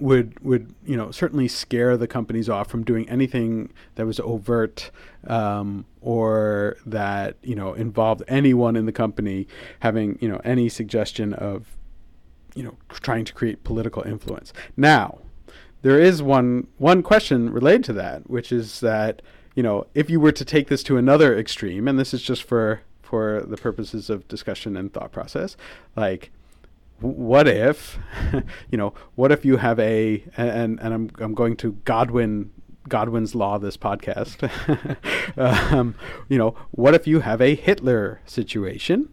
[0.00, 4.90] would would you know certainly scare the companies off from doing anything that was overt
[5.26, 9.46] um, or that you know involved anyone in the company
[9.80, 11.76] having you know any suggestion of
[12.54, 14.52] you know trying to create political influence.
[14.76, 15.18] Now,
[15.82, 19.22] there is one one question related to that, which is that
[19.54, 22.42] you know if you were to take this to another extreme, and this is just
[22.42, 25.56] for for the purposes of discussion and thought process,
[25.96, 26.30] like
[27.00, 27.98] what if
[28.70, 32.50] you know what if you have a and and I'm I'm going to Godwin
[32.88, 34.50] Godwin's law this podcast.
[35.36, 35.94] Um,
[36.28, 39.10] you know what if you have a Hitler situation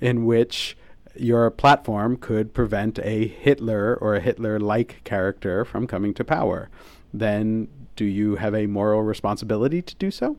[0.00, 0.76] in which
[1.14, 6.70] your platform could prevent a Hitler or a Hitler like character from coming to power?
[7.12, 10.36] Then do you have a moral responsibility to do so?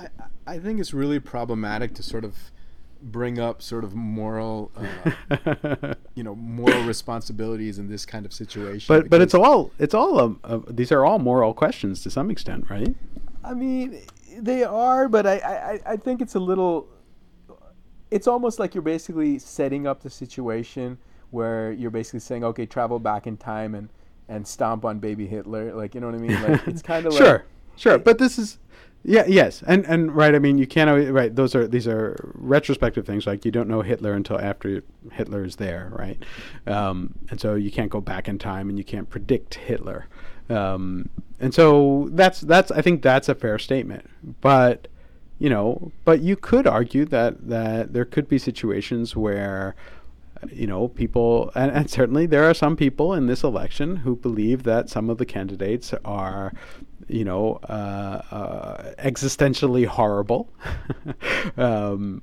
[0.00, 2.50] I, I- I think it's really problematic to sort of
[3.02, 4.72] bring up sort of moral,
[5.30, 8.86] uh, you know, moral responsibilities in this kind of situation.
[8.88, 12.30] but but it's all it's all um, uh, these are all moral questions to some
[12.30, 12.94] extent right
[13.44, 14.02] I mean,
[14.36, 16.86] they are, but I, I, I think it's a little.
[18.10, 20.98] It's almost like you're basically setting up the situation
[21.30, 23.90] where you're basically saying, okay, travel back in time and,
[24.28, 25.74] and stomp on baby Hitler.
[25.74, 26.42] Like, you know what I mean?
[26.42, 27.22] Like, it's kind of like.
[27.22, 27.44] sure
[27.76, 28.58] sure but this is
[29.04, 29.62] yeah yes.
[29.66, 33.26] And and right i mean you can't always, right those are these are retrospective things
[33.26, 34.82] like you don't know hitler until after
[35.12, 36.22] hitler is there right?
[36.66, 40.06] Um, and so you can't go back in time and you can't predict hitler.
[40.50, 44.08] Um, and so that's that's i think that's a fair statement.
[44.40, 44.88] But
[45.38, 49.76] you know but you could argue that that there could be situations where
[50.52, 54.62] you know, people, and, and certainly there are some people in this election who believe
[54.64, 56.52] that some of the candidates are,
[57.08, 60.48] you know, uh, uh, existentially horrible.
[61.56, 62.22] um,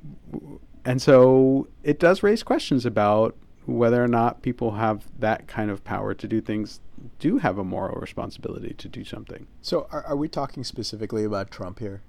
[0.85, 5.83] and so it does raise questions about whether or not people have that kind of
[5.83, 6.79] power to do things,
[7.19, 9.47] do have a moral responsibility to do something.
[9.61, 12.01] So, are, are we talking specifically about Trump here?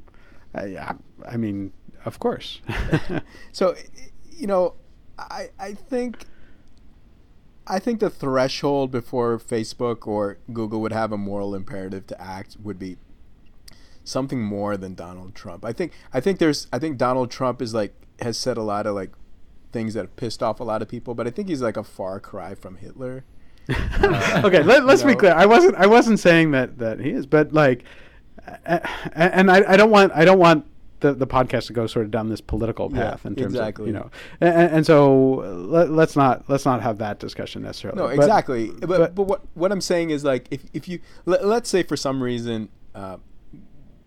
[0.55, 0.95] I, I,
[1.27, 1.73] I mean,
[2.05, 2.61] of course.
[3.53, 3.75] So,
[4.31, 4.75] you know,
[5.19, 6.27] I I think
[7.67, 12.57] I think the threshold before Facebook or Google would have a moral imperative to act
[12.63, 12.97] would be
[14.05, 15.65] something more than Donald Trump.
[15.65, 18.87] I think I think there's I think Donald Trump is like has said a lot
[18.87, 19.11] of like
[19.73, 21.85] things that have pissed off a lot of people, but I think he's like a
[21.85, 23.25] far cry from Hitler.
[23.71, 25.35] okay, let, us you be clear.
[25.35, 25.75] I wasn't.
[25.75, 27.83] I wasn't saying that that he is, but like,
[28.65, 28.79] uh,
[29.13, 30.13] and I, I don't want.
[30.15, 30.67] I don't want
[31.01, 33.85] the, the podcast to go sort of down this political Yeah, path in terms exactly.
[33.85, 35.35] of you know, and, and so
[35.69, 37.99] let, let's not let's not have that discussion necessarily.
[38.01, 38.71] No, exactly.
[38.71, 41.83] But, but- but what what I'm saying is like if if you let, let's say
[41.83, 43.19] for some reason uh,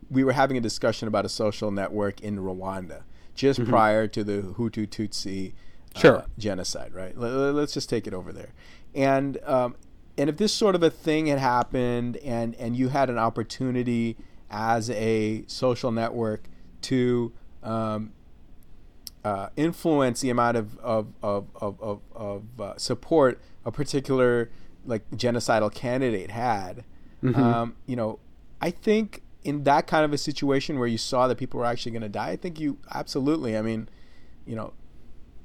[0.10, 3.04] we were having a discussion about a social network in Rwanda
[3.36, 5.54] just prior to the Hutu Tutsi
[5.95, 6.25] uh, Sure.
[6.38, 7.15] genocide, right?
[7.17, 8.49] Let, us just take it over there,
[8.95, 9.75] and um,
[10.17, 14.17] and if this sort of a thing had happened and and you had an opportunity
[14.49, 16.49] as a social network
[16.84, 17.32] to
[17.63, 18.12] um,
[19.24, 24.50] uh, influence the amount of of of of, of, of uh, support a particular
[24.86, 26.84] like genocidal candidate had,
[27.24, 27.42] Mm-hmm.
[27.42, 28.20] um, you know,
[28.62, 31.92] I think in that kind of a situation where you saw that people were actually
[31.92, 33.58] going to die, I think you absolutely.
[33.58, 33.89] I mean,
[34.46, 34.74] you know,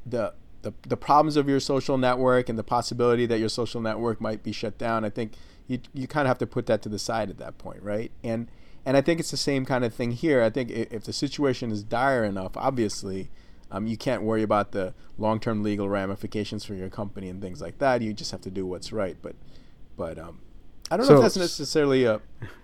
[0.06, 4.20] the the the problems of your social network and the possibility that your social network
[4.20, 5.04] might be shut down.
[5.04, 5.32] I think
[5.66, 8.12] you you kind of have to put that to the side at that point, right?
[8.22, 8.48] And
[8.86, 10.42] and I think it's the same kind of thing here.
[10.42, 13.30] I think if the situation is dire enough, obviously.
[13.70, 17.78] Um, you can't worry about the long-term legal ramifications for your company and things like
[17.78, 18.02] that.
[18.02, 19.16] You just have to do what's right.
[19.20, 19.34] But,
[19.96, 20.42] but um,
[20.92, 22.20] I don't know if that's necessarily a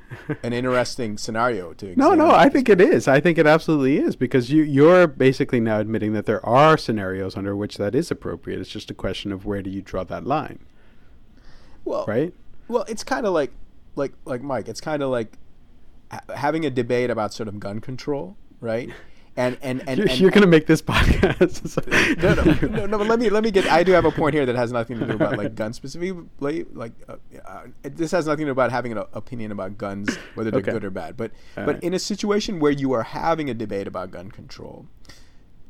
[0.42, 1.96] an interesting scenario to.
[1.96, 2.30] No, no.
[2.30, 3.08] I think it is.
[3.08, 7.36] I think it absolutely is because you you're basically now admitting that there are scenarios
[7.36, 8.60] under which that is appropriate.
[8.60, 10.60] It's just a question of where do you draw that line,
[11.84, 12.34] well, right?
[12.68, 13.52] Well, it's kind of like,
[13.96, 14.68] like, like Mike.
[14.68, 15.38] It's kind of like
[16.34, 18.90] having a debate about sort of gun control, right?
[19.36, 21.76] And and and, you're, and you're going to make this podcast.
[22.22, 23.64] no, no, no, no, but let me let me get.
[23.66, 26.66] I do have a point here that has nothing to do about like guns specifically.
[26.72, 30.50] Like uh, uh, this has nothing to do about having an opinion about guns, whether
[30.50, 30.72] they're Okay.
[30.72, 31.16] good or bad.
[31.16, 31.82] But All but right.
[31.84, 34.86] in a situation where you are having a debate about gun control,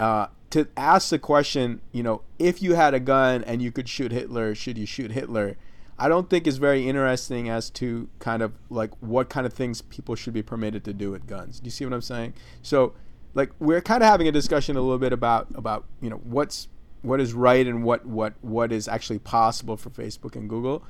[0.00, 3.88] uh, to ask the question, you know, if you had a gun and you could
[3.90, 5.57] shoot Hitler, should you shoot Hitler?
[6.01, 9.83] I don't think is very interesting as to kind of like what kind of things
[9.83, 11.61] people should be permitted to do with guns.
[11.61, 12.33] Do you see what I'm saying?
[12.63, 12.95] So,
[13.35, 16.69] like we're kind of having a discussion a little bit about about you know what's
[17.03, 20.83] what is right and what what what is actually possible for Facebook and Google,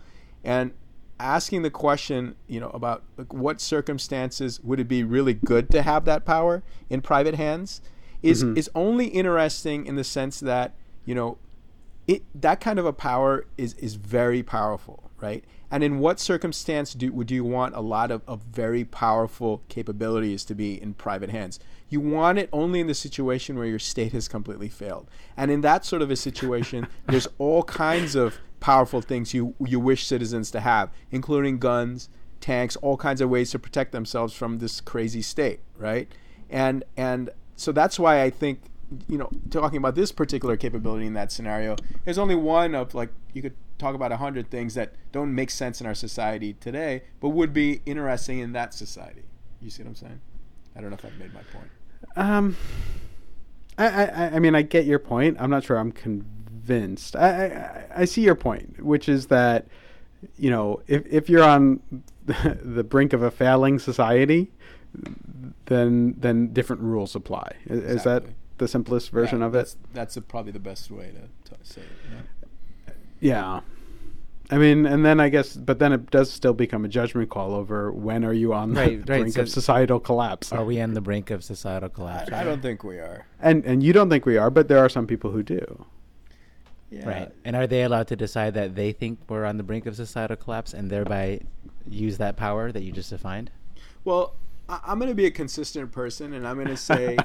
[0.44, 0.70] and
[1.18, 5.82] asking the question you know about like what circumstances would it be really good to
[5.82, 7.82] have that power in private hands
[8.22, 8.56] is mm-hmm.
[8.56, 10.72] is only interesting in the sense that
[11.04, 11.36] you know
[12.10, 15.44] it that kind of a power is is very powerful, right?
[15.70, 20.44] And in what circumstance do would you want a lot of, of very powerful capabilities
[20.46, 21.60] to be in private hands?
[21.88, 25.08] You want it only in the situation where your state has completely failed.
[25.36, 29.78] And in that sort of a situation, there's all kinds of powerful things you you
[29.78, 32.08] wish citizens to have, including guns,
[32.40, 36.08] tanks, all kinds of ways to protect themselves from this crazy state, right?
[36.50, 38.62] And and so that's why I think
[39.08, 43.10] you know talking about this particular capability in that scenario, there's only one of like
[43.32, 47.02] you could talk about a hundred things that don't make sense in our society today,
[47.20, 49.22] but would be interesting in that society.
[49.60, 50.20] You see what I'm saying?
[50.76, 51.68] I don't know if I've made my point.
[52.16, 52.56] Um,
[53.78, 55.36] I, I, I mean, I get your point.
[55.40, 57.16] I'm not sure I'm convinced.
[57.16, 59.66] I, I, I see your point, which is that,
[60.36, 61.80] you know, if, if you're on
[62.26, 64.50] the brink of a failing society,
[65.66, 67.52] then then different rules apply.
[67.68, 68.34] I- Is that Exactly.
[68.60, 69.58] The simplest version Yeah, of it?
[69.58, 71.88] that's, That's the, probably the best way to, to say it.
[72.12, 72.92] Yeah.
[73.20, 73.60] Yeah.
[74.52, 77.54] I mean, and then I guess, but then it does still become a judgment call
[77.54, 80.52] over when are you on the Right, right, brink so- of societal collapse.
[80.52, 82.32] Are we on the brink of societal collapse?
[82.32, 83.26] I don't think we are.
[83.40, 85.84] And and you don't think we are, but there are some people who do.
[86.90, 87.08] Yeah.
[87.08, 87.32] Right.
[87.44, 90.36] And are they allowed to decide that they think we're on the brink of societal
[90.36, 91.40] collapse and thereby
[91.88, 93.52] use that power that you just defined?
[94.04, 94.39] Well, I,
[94.70, 97.16] I'm going to be a consistent person, and I'm going to say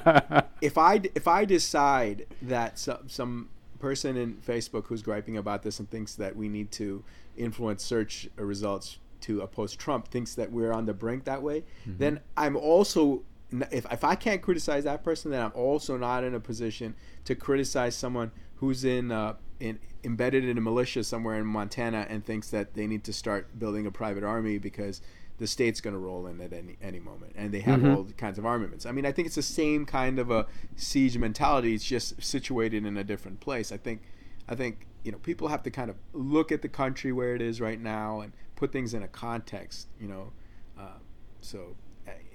[0.60, 5.78] if I if I decide that some some person in Facebook who's griping about this
[5.78, 7.04] and thinks that we need to
[7.36, 12.20] influence search results to oppose Trump thinks that we're on the brink that way, then
[12.36, 13.22] I'm also
[13.70, 17.34] if if I can't criticize that person, then I'm also not in a position to
[17.34, 22.50] criticize someone who's in uh, in embedded in a militia somewhere in Montana and thinks
[22.50, 25.00] that they need to start building a private army because
[25.38, 28.38] the state's going to roll in at any any moment, and they have all kinds
[28.38, 28.86] of armaments.
[28.86, 30.46] I mean, I think it's the same kind of a
[30.76, 31.74] siege mentality.
[31.74, 33.70] It's just situated in a different place.
[33.72, 34.02] I think,
[34.48, 37.42] I think you know, people have to kind of look at the country where it
[37.42, 39.88] is right now and put things in a context.
[40.00, 40.32] You know,
[40.78, 40.98] uh,
[41.40, 41.76] so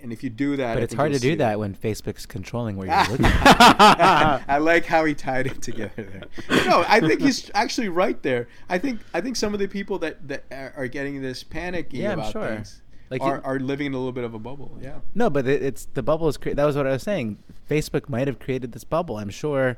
[0.01, 2.75] and if you do that, But I it's hard to do that when Facebook's controlling
[2.75, 3.25] where you're looking.
[3.25, 6.65] I like how he tied it together there.
[6.65, 8.47] No, I think he's actually right there.
[8.69, 11.97] I think I think some of the people that that are are getting this panicky
[11.99, 12.47] Yeah, about sure.
[12.47, 14.79] things Like are, you- are living in a little bit of a bubble.
[14.81, 14.99] Yeah.
[15.13, 17.37] No, but it, it's the bubble is cre- that was what I was saying.
[17.69, 19.17] Facebook might have created this bubble.
[19.17, 19.77] I'm sure,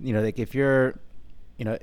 [0.00, 0.98] you know, like if you're,
[1.58, 1.78] you know,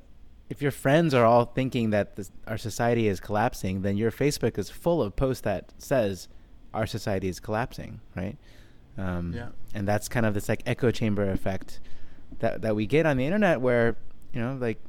[0.49, 4.57] if your friends are all thinking that this, our society is collapsing, then your Facebook
[4.57, 6.27] is full of posts that says
[6.73, 8.38] our society is collapsing, right?
[8.97, 9.49] Um, Yeah.
[9.75, 11.79] And that's kind of this like echo chamber effect
[12.39, 13.97] that that we get on the internet, where
[14.33, 14.79] you know, like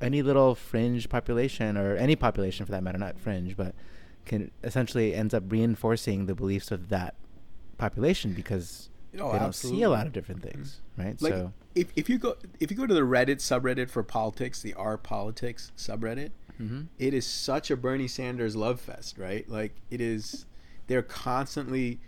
[0.00, 3.74] any little fringe population or any population for that matter, not fringe, but
[4.24, 7.14] can essentially ends up reinforcing the beliefs of that
[7.78, 11.20] population because Oh, they don't see a lot of different things, right?
[11.20, 14.62] Like so if, if you go if you go to the Reddit subreddit for politics,
[14.62, 16.86] the R politics subreddit, Mhm.
[16.98, 19.46] it is such a Bernie Sanders love fest, right?
[19.50, 20.46] Like it is,
[20.86, 21.98] they're constantly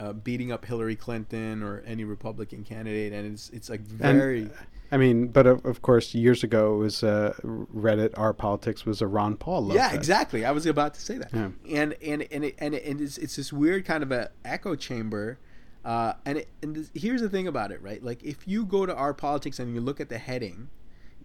[0.00, 4.50] uh, beating up Hillary Clinton or any Republican candidate, and it's it's like And- very.
[4.94, 8.14] I mean, but of, of course, years ago it was uh, Reddit.
[8.16, 9.74] R politics was a Ron Paul.
[9.74, 10.44] Yeah, exactly.
[10.44, 11.30] I was about to say that.
[11.34, 11.50] Yeah.
[11.68, 14.76] And and and it, and, it, and it's, it's this weird kind of a echo
[14.76, 15.40] chamber.
[15.84, 18.04] Uh, and it, and this, here's the thing about it, right?
[18.04, 20.70] Like if you go to R politics and you look at the heading,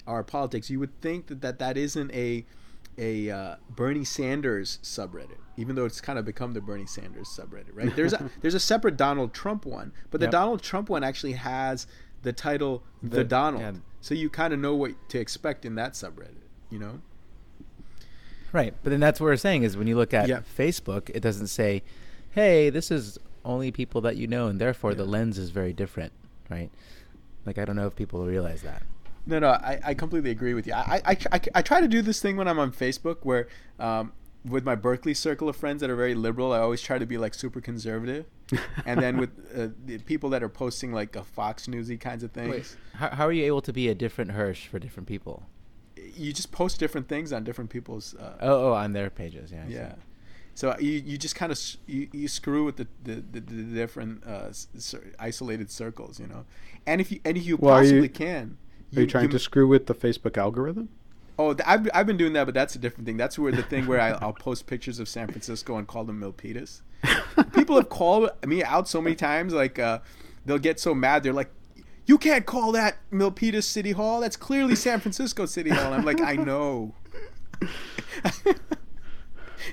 [0.07, 2.47] R politics, you would think that that, that isn't a
[2.97, 7.73] a uh, Bernie Sanders subreddit, even though it's kind of become the Bernie Sanders subreddit,
[7.73, 7.95] right?
[7.95, 10.31] There's a there's a separate Donald Trump one, but the Yep.
[10.31, 11.85] Donald Trump one actually has
[12.23, 13.71] the title the, The- Donald, yeah.
[14.01, 16.35] so you kind of know what to expect in that subreddit,
[16.69, 17.01] you know?
[18.51, 20.41] Right, but then that's what we're saying is when you look at Yeah.
[20.57, 21.83] Facebook, it doesn't say,
[22.31, 26.11] "Hey, this is only people that you know," and therefore the lens is very different,
[26.49, 26.71] right?
[27.45, 28.81] Like I don't know if people realize that.
[29.27, 30.73] No, no, I, I completely agree with you.
[30.73, 33.47] I, I, I, I try to do this thing when I'm on Facebook where,
[33.79, 34.13] um,
[34.45, 37.17] with my Berkeley circle of friends that are very liberal, I always try to be
[37.17, 38.25] like super conservative.
[38.85, 42.31] and then with uh, the people that are posting like a Fox Newsy kinds of
[42.31, 45.43] things, How, how are you able to be a different Hersh for different people?
[46.15, 48.15] you just post different things on different people's.
[48.15, 49.63] Uh, Oh, oh, on their pages, yeah.
[49.63, 49.73] I see.
[49.73, 49.95] yeah.
[50.55, 54.23] So you, you just kind of you, you screw with the the, the, the different
[54.25, 56.45] uh, s- isolated circles, you know.
[56.87, 58.57] And if you and if you Well, are you- possibly can,
[58.95, 60.89] Are you trying to screw with the Facebook algorithm?
[61.39, 63.15] Oh, th- I've, I've been doing that, but that's a different thing.
[63.15, 66.19] That's where the thing where I, I'll post pictures of San Francisco and call them
[66.19, 66.81] Milpitas.
[67.53, 69.53] People have called me out so many times.
[69.53, 69.99] Like uh,
[70.45, 71.23] they'll get so mad.
[71.23, 71.49] They're like,
[72.05, 74.19] "You can't call that Milpitas City Hall.
[74.19, 76.93] That's clearly San Francisco City Hall." And I'm like, "I know."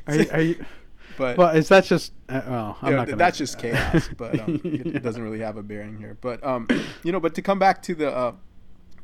[0.07, 0.65] Are you, are you,
[1.17, 2.13] but well, is that just?
[2.29, 4.09] Uh, well, I'm you know, not gonna, that's just chaos.
[4.17, 6.17] But um, it, it doesn't really have a bearing here.
[6.21, 6.69] But um,
[7.03, 8.33] you know, but to come back to the uh,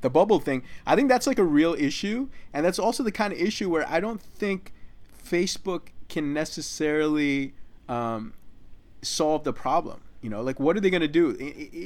[0.02, 3.32] the bubble thing, I think that's like a real issue, and that's also the kind
[3.32, 4.72] of issue where I don't think
[5.26, 7.54] Facebook can necessarily
[7.88, 8.34] um,
[9.00, 10.02] solve the problem.
[10.20, 11.36] You know, like what are they going to do?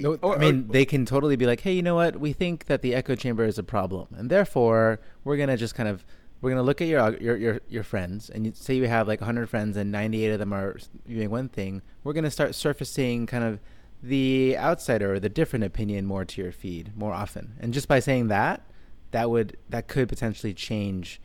[0.02, 2.20] No, or- I mean, or- they can totally be like, "Hey, you know what?
[2.20, 5.88] We think that the echo chamber is a problem, and therefore we're gonna just kind
[5.88, 6.04] of
[6.42, 9.20] we're gonna look at your your your, your friends, and you, say you have like
[9.22, 10.76] 100 friends, and 98 of them are
[11.08, 11.80] doing one thing.
[12.04, 13.58] We're gonna start surfacing kind of
[14.02, 17.98] the outsider or the different opinion more to your feed more often, and just by
[17.98, 18.62] saying that,
[19.10, 21.20] that would that could potentially change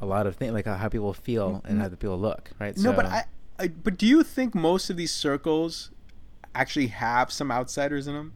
[0.00, 1.66] a lot of things, like how people feel mm-hmm.
[1.66, 2.76] and how the people look, right?
[2.78, 3.24] no, but I,
[3.58, 5.90] I, but do you think most of these circles
[6.54, 8.32] actually have some outsiders in them?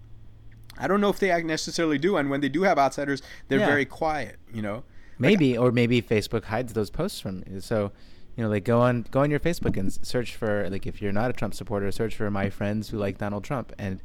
[0.76, 3.60] I don't know if they act- necessarily do, and when they do have outsiders, they're
[3.60, 3.66] Yeah.
[3.66, 4.36] very quiet.
[4.52, 4.84] You know.
[5.18, 7.60] Maybe, or maybe Facebook hides those posts from you.
[7.60, 7.92] So,
[8.36, 11.12] you know, like go on go on your Facebook and search for like if you're
[11.12, 14.00] not a Trump supporter, search for my friends who like Donald Trump, and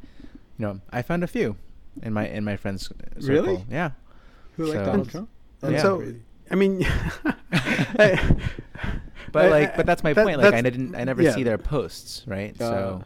[0.58, 1.56] you know, I found a few
[2.02, 3.28] in my in my friends circle.
[3.28, 3.64] Really?
[3.70, 3.90] Yeah.
[4.56, 5.28] Who like So- Donald Trump?
[5.62, 5.82] And Yeah.
[5.82, 6.14] so,
[6.50, 6.86] I mean,
[9.32, 10.38] But I- like, but that's my that- point.
[10.38, 11.34] Like, I didn't, I never yeah.
[11.34, 12.56] see their posts, right?
[12.56, 13.04] so,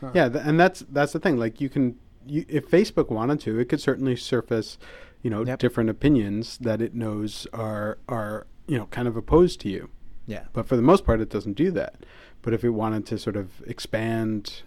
[0.00, 0.10] Huh.
[0.14, 1.36] yeah, th- and that's that's the thing.
[1.38, 1.96] Like, you can,
[2.26, 4.78] you, if Facebook wanted to, it could certainly surface,
[5.22, 5.58] you know, Yep.
[5.58, 9.88] different opinions that it knows are are you know kind of opposed to you.
[10.26, 10.44] Yeah.
[10.52, 11.96] But for the most part, it doesn't do that.
[12.42, 14.62] But if it wanted to sort of expand,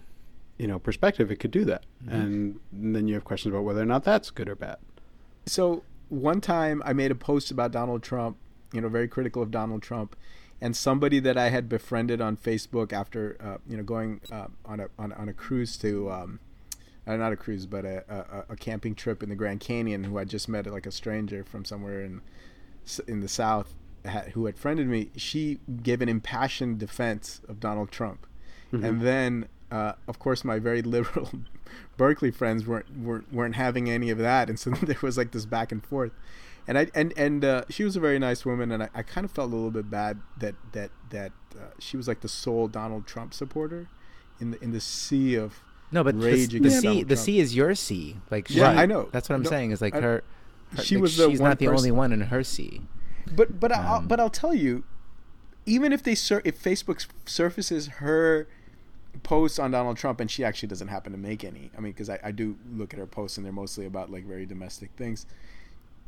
[0.58, 1.84] you know, perspective, it could do that.
[2.04, 2.14] Mm-hmm.
[2.14, 4.78] And then you have questions about whether or not that's good or bad.
[5.46, 8.36] So one time I made a post about Donald Trump,
[8.72, 10.16] you know, very critical of Donald Trump,
[10.60, 14.80] and somebody that I had befriended on Facebook after, uh, you know, going uh, on
[14.80, 16.40] a on, on a cruise to, um,
[17.06, 18.04] uh, not a cruise, but a,
[18.48, 21.44] a, a camping trip in the Grand Canyon, who I just met like a stranger
[21.44, 22.20] from somewhere in
[23.06, 23.74] in the South,
[24.34, 25.10] who had friended me.
[25.16, 28.26] She gave an impassioned defense of Donald Trump,
[28.72, 29.48] and then.
[29.72, 31.30] Uh, of course, my very liberal
[31.96, 35.46] Berkeley friends weren't, weren't weren't having any of that, and so there was like this
[35.46, 36.10] back and forth,
[36.66, 39.24] and I and and uh, she was a very nice woman, and I, I kind
[39.24, 42.66] of felt a little bit bad that that that uh, she was like the sole
[42.66, 43.86] Donald Trump supporter
[44.40, 45.60] in the in the sea of
[45.92, 47.24] No, but the, rage the C, Donald the Trump.
[47.26, 49.08] C is your sea, Like, she, Yeah, I know.
[49.12, 49.70] That's what I'm No, saying.
[49.70, 50.24] Is like I- her,
[50.74, 52.80] her- she like, was the she's not the only one in her C.
[53.34, 54.84] But but I'll, Um, but I'll tell you,
[55.66, 58.48] even if they sur- if Facebook surfaces her
[59.22, 61.70] posts on Donald Trump and she actually doesn't happen to make any.
[61.76, 64.24] I mean, because I, I do look at her posts and they're mostly about like
[64.24, 65.26] very domestic things.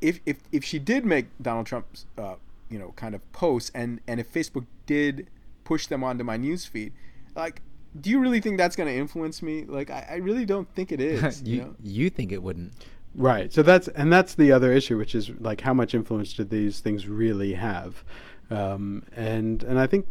[0.01, 2.35] If if if she did make Donald Trump's uh,
[2.69, 5.29] you know kind of posts and and if Facebook did
[5.65, 6.93] push them onto my newsfeed,
[7.35, 7.63] like.
[8.01, 9.67] Do you really think that's going to influence me?
[9.67, 11.43] Like, I, I really don't think it is.
[11.45, 11.77] you, you, know?
[11.83, 12.73] you think it wouldn't?
[13.15, 13.53] Right.
[13.53, 16.81] So that's and that's the other issue, which is like how much influence do these
[16.81, 18.05] things really have?
[18.51, 20.07] Um, and and I think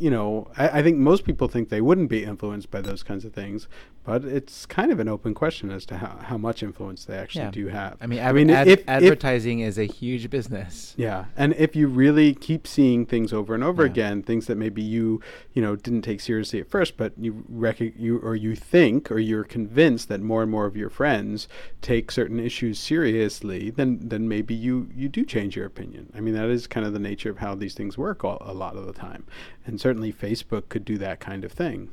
[0.00, 3.24] you know, I, I, think most people think they wouldn't be influenced by those kinds
[3.24, 3.68] of things,
[4.04, 7.44] but it's kind of an open question as to how, how much influence they actually
[7.44, 7.50] yeah.
[7.50, 7.96] do have.
[8.00, 10.94] I mean, I mean, ad- if, advertising if, is a huge business.
[10.96, 13.90] Yeah, and if you really keep seeing things over and over yeah.
[13.90, 15.20] again, things that maybe you
[15.52, 19.18] you know didn't take seriously at first, but you rec- you or you think or
[19.18, 21.48] you're convinced that more and more of your friends
[21.82, 26.10] take certain issues seriously, then then maybe you you do change your opinion.
[26.14, 28.54] I mean, that is kind of the nature of how these things work all, a
[28.54, 29.26] lot of the time,
[29.66, 31.88] and certainly Facebook could do that kind of thing.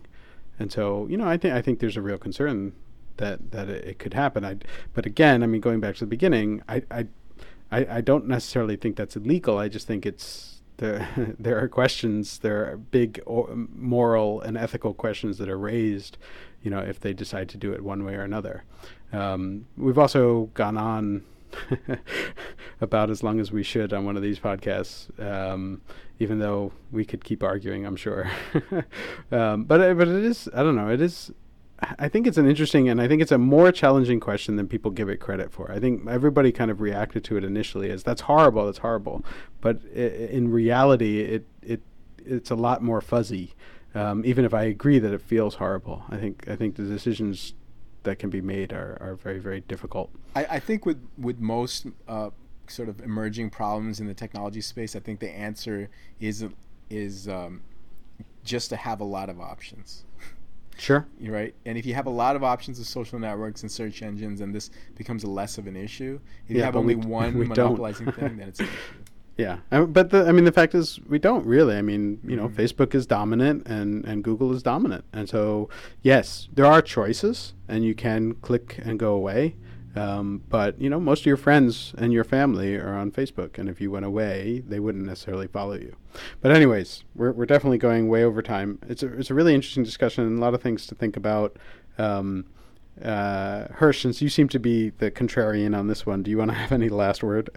[0.60, 2.74] And so, you know, I think I think there's a real concern
[3.16, 4.44] that that it, it could happen.
[4.44, 4.58] I,
[4.94, 7.08] but again, I mean, going back to the beginning, I, I,
[7.72, 9.58] I, don't necessarily think that's illegal.
[9.58, 11.08] I just think it's there.
[11.40, 12.40] there are questions.
[12.40, 16.18] There are big moral and ethical questions that are raised.
[16.62, 18.66] You know, if they decide to do it one way or another.
[19.14, 21.24] Um, we've also gone on
[22.82, 25.82] about as long as we should on one of these podcasts, um,
[26.20, 28.30] even though we could keep arguing, I'm sure.
[29.32, 31.32] um, but uh, but it is I don't know it is.
[32.00, 34.92] I think it's an interesting and I think it's a more challenging question than people
[34.92, 35.70] give it credit for.
[35.70, 39.26] I think everybody kind of reacted to it initially as that's horrible, that's horrible,
[39.62, 41.82] but in reality, it it
[42.26, 43.54] it's a lot more fuzzy.
[43.94, 47.54] Um, even if I agree that it feels horrible, I think I think the decisions
[48.06, 50.10] that can be made are, are very very difficult.
[50.36, 52.30] I, I think with with most uh,
[52.68, 55.90] sort of emerging problems in the technology space, I think the answer
[56.20, 56.46] is
[56.90, 57.62] is um,
[58.44, 60.06] just to have a lot of options.
[60.78, 61.08] Sure.
[61.20, 61.56] You're right.
[61.66, 64.54] And if you have a lot of options of social networks and search engines, and
[64.54, 66.20] this becomes less of an issue.
[66.48, 68.76] If yeah, you have only we, one we monopolizing thing, then it's an issue.
[69.38, 71.76] Yeah, but the, I mean, the fact is, we don't really.
[71.76, 72.62] I mean, you know, mm-hmm.
[72.62, 75.68] Facebook is dominant and, and Google is dominant, and so
[76.02, 79.56] yes, there are choices, and you can click and go away.
[79.96, 83.70] Um, but you know, most of your friends and your family are on Facebook, and
[83.70, 85.96] if you went away, they wouldn't necessarily follow you.
[86.42, 88.80] But anyways, we're we're definitely going way over time.
[88.88, 91.58] It's a it's a really interesting discussion and a lot of things to think about.
[91.98, 92.46] Um,
[93.02, 96.52] uh, Hersh, since you seem to be the contrarian on this one, do you want
[96.52, 97.50] to have any last word?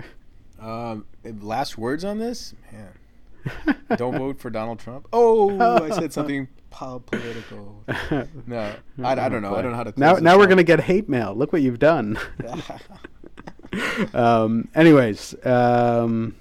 [0.59, 1.07] Um,
[1.41, 3.77] last words on this, man.
[3.97, 5.09] Don't vote for Donald Trump.
[5.13, 7.85] Oh, I said something po- political.
[8.47, 9.55] No, I, I don't know.
[9.55, 9.93] I don't know how to.
[9.97, 11.35] Now, now we're gonna get hate mail.
[11.35, 12.19] Look what you've done.
[14.15, 16.35] um, anyways, um,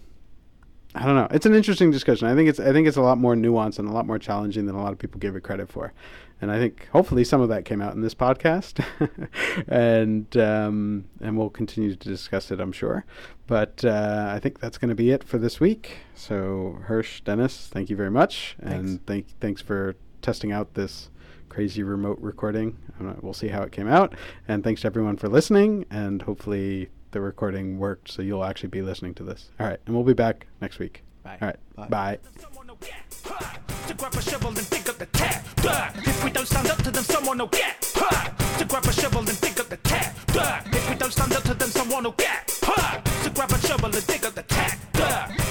[0.95, 1.27] I don't know.
[1.31, 2.27] It's an interesting discussion.
[2.27, 4.65] I think it's I think it's a lot more nuanced and a lot more challenging
[4.65, 5.93] than a lot of people give it credit for
[6.41, 8.83] and I think hopefully some of that came out in this podcast,
[9.67, 13.05] and um, and we'll continue to discuss it, I'm sure.
[13.47, 15.97] But uh, I think that's going to be it for this week.
[16.15, 18.89] So Hersh, Dennis, thank you very much, thanks.
[18.89, 21.09] and thank thanks for testing out this
[21.49, 22.77] crazy remote recording.
[23.21, 24.13] We'll see how it came out,
[24.47, 28.81] and thanks to everyone for listening, and hopefully the recording worked, so you'll actually be
[28.81, 29.49] listening to this.
[29.59, 31.03] All right, and we'll be back next week.
[31.23, 31.37] Bye.
[31.41, 31.87] All right, bye.
[31.87, 32.66] bye
[33.87, 35.45] to grab a shovel and dig up the tap.
[36.05, 37.81] If we don't stand up to them, someone will get.
[37.81, 40.15] To grab a shovel and dig up the tap.
[40.73, 42.47] If we don't stand up to them, someone will get.
[42.47, 45.46] To grab a shovel and dig up the tap.